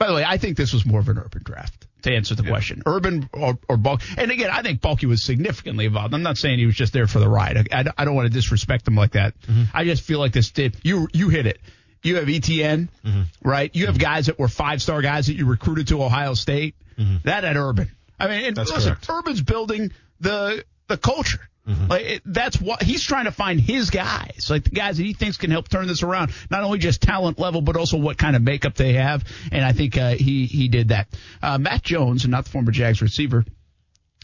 [0.00, 2.42] By the way, I think this was more of an urban draft to answer the
[2.42, 2.82] question.
[2.86, 4.00] Urban or, or Bulk.
[4.16, 6.14] And again, I think Baalke was significantly involved.
[6.14, 7.58] I'm not saying he was just there for the ride.
[7.58, 9.38] I, I, I don't want to disrespect him like that.
[9.42, 9.64] Mm-hmm.
[9.74, 10.74] I just feel like this did.
[10.82, 11.60] You you hit it.
[12.02, 13.46] You have Etienne, mm-hmm.
[13.46, 13.70] right?
[13.76, 14.02] You have mm-hmm.
[14.02, 16.76] guys that were five star guys that you recruited to Ohio State.
[17.24, 17.90] That at Urban.
[18.18, 19.10] I mean, and That's listen, correct.
[19.10, 21.46] Urban's building the the culture.
[21.70, 21.86] Mm-hmm.
[21.86, 25.12] Like it, that's what he's trying to find his guys, like the guys that he
[25.12, 26.32] thinks can help turn this around.
[26.50, 29.24] Not only just talent level, but also what kind of makeup they have.
[29.52, 31.08] And I think uh, he he did that.
[31.40, 33.44] Uh, Matt Jones, not the former Jags receiver,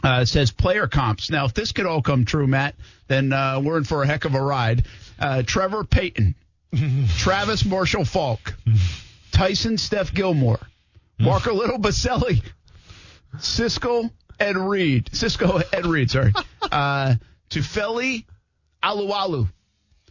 [0.03, 1.30] uh, says player comps.
[1.30, 2.74] Now, if this could all come true, Matt,
[3.07, 4.84] then uh, we're in for a heck of a ride.
[5.18, 6.34] Uh, Trevor Peyton,
[7.18, 8.57] Travis Marshall Faulk,
[9.30, 10.61] Tyson Steph Gilmore,
[11.18, 12.42] Marco Little Boselli,
[13.38, 16.32] Cisco Ed Reed, Cisco Ed Reed, sorry,
[16.62, 17.14] uh,
[17.51, 18.24] Tufele
[18.82, 19.49] Alualu.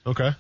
[0.06, 0.32] Okay.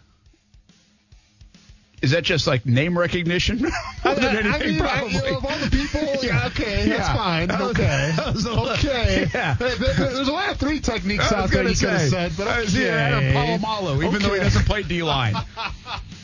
[2.02, 3.60] Is that just like name recognition?
[4.06, 5.14] More than anything, I mean, I- probably.
[5.16, 7.48] you know, of all the people, yeah, okay, that's fine.
[7.48, 8.14] That was- okay.
[8.16, 9.28] that was little- okay.
[9.34, 9.54] Yeah.
[9.56, 12.34] There- there- There's a lot of three techniques I out there you could have said,
[12.38, 12.62] but I okay.
[12.62, 15.36] was either Adam Polamalu, even though he doesn't play D line.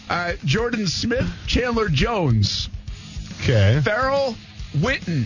[0.10, 2.68] Uh, Jordan Smith, Chandler Jones,
[3.44, 3.80] Okay.
[3.82, 4.36] Farrell
[4.76, 5.26] Witten,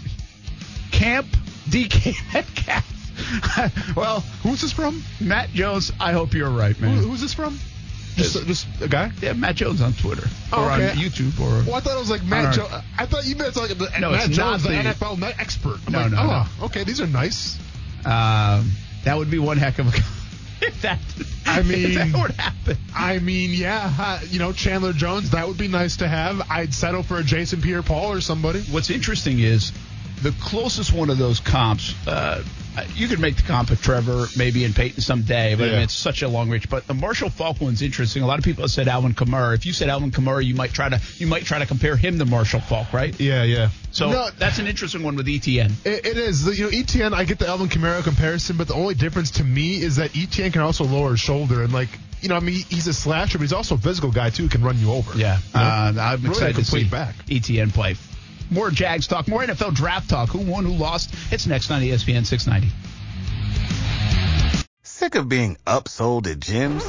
[0.91, 1.25] Camp
[1.69, 2.85] DK Metcalf.
[3.95, 5.03] well, Who's this from?
[5.19, 6.97] Matt Jones, I hope you're right, Who, man.
[7.03, 7.57] who's this from?
[8.15, 9.11] Just, just a guy?
[9.21, 10.89] Yeah, Matt Jones on Twitter Oh, or okay.
[10.91, 11.65] on YouTube or.
[11.65, 12.71] Well, I thought it was like Matt Jones.
[12.97, 15.79] I thought you meant like No, Matt it's Jones, not the NFL expert.
[15.87, 17.57] I'm No, like, no, oh, okay, these are nice.
[18.05, 18.71] Um,
[19.03, 19.97] that would be one heck of a.
[20.65, 20.99] if that,
[21.45, 22.77] I if mean- that would happen.
[22.95, 26.41] I mean, yeah, uh, you know, Chandler Jones, that would be nice to have.
[26.49, 28.61] I'd settle for a Jason Pierre-Paul or somebody.
[28.71, 29.73] What's interesting is
[30.21, 31.93] the closest one of those comps.
[32.07, 32.43] Uh,
[32.95, 35.93] you could make the comp of Trevor, maybe and Peyton someday, but I mean, it's
[35.93, 36.69] such a long reach.
[36.69, 38.23] But the Marshall Faulk one's interesting.
[38.23, 39.55] A lot of people have said Alvin Kamara.
[39.55, 42.19] If you said Alvin Kamara, you might try to you might try to compare him
[42.19, 43.17] to Marshall Faulk, right?
[43.19, 43.69] Yeah, yeah.
[43.91, 45.71] So No, that's an interesting one with Etienne.
[45.85, 46.45] It, it is.
[46.59, 49.81] You know, Etienne, I get the Alvin Kamara comparison, but the only difference to me
[49.81, 51.63] is that Etienne can also lower his shoulder.
[51.63, 51.87] And, like,
[52.21, 54.63] you know, I mean, he's a slasher, but he's also a physical guy, too, can
[54.63, 55.17] run you over.
[55.17, 55.65] Yeah, You know?
[55.65, 57.15] uh, I'm Really excited to see back.
[57.31, 57.95] Etienne play.
[58.49, 60.29] More Jags talk, more NFL draft talk.
[60.29, 60.65] Who won?
[60.65, 61.13] Who lost?
[61.31, 62.73] It's next on ESPN 690.
[64.83, 66.83] Sick of being upsold at gyms?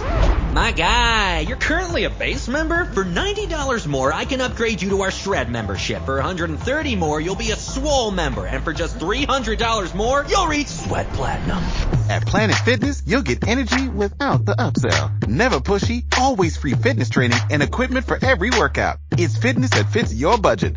[0.55, 2.87] My guy, you're currently a base member?
[2.87, 6.05] For $90 more, I can upgrade you to our Shred membership.
[6.05, 8.47] For 130 more, you'll be a Swole member.
[8.47, 11.63] And for just $300 more, you'll reach Sweat Platinum.
[12.09, 15.27] At Planet Fitness, you'll get energy without the upsell.
[15.27, 18.99] Never pushy, always free fitness training and equipment for every workout.
[19.11, 20.77] It's fitness that fits your budget.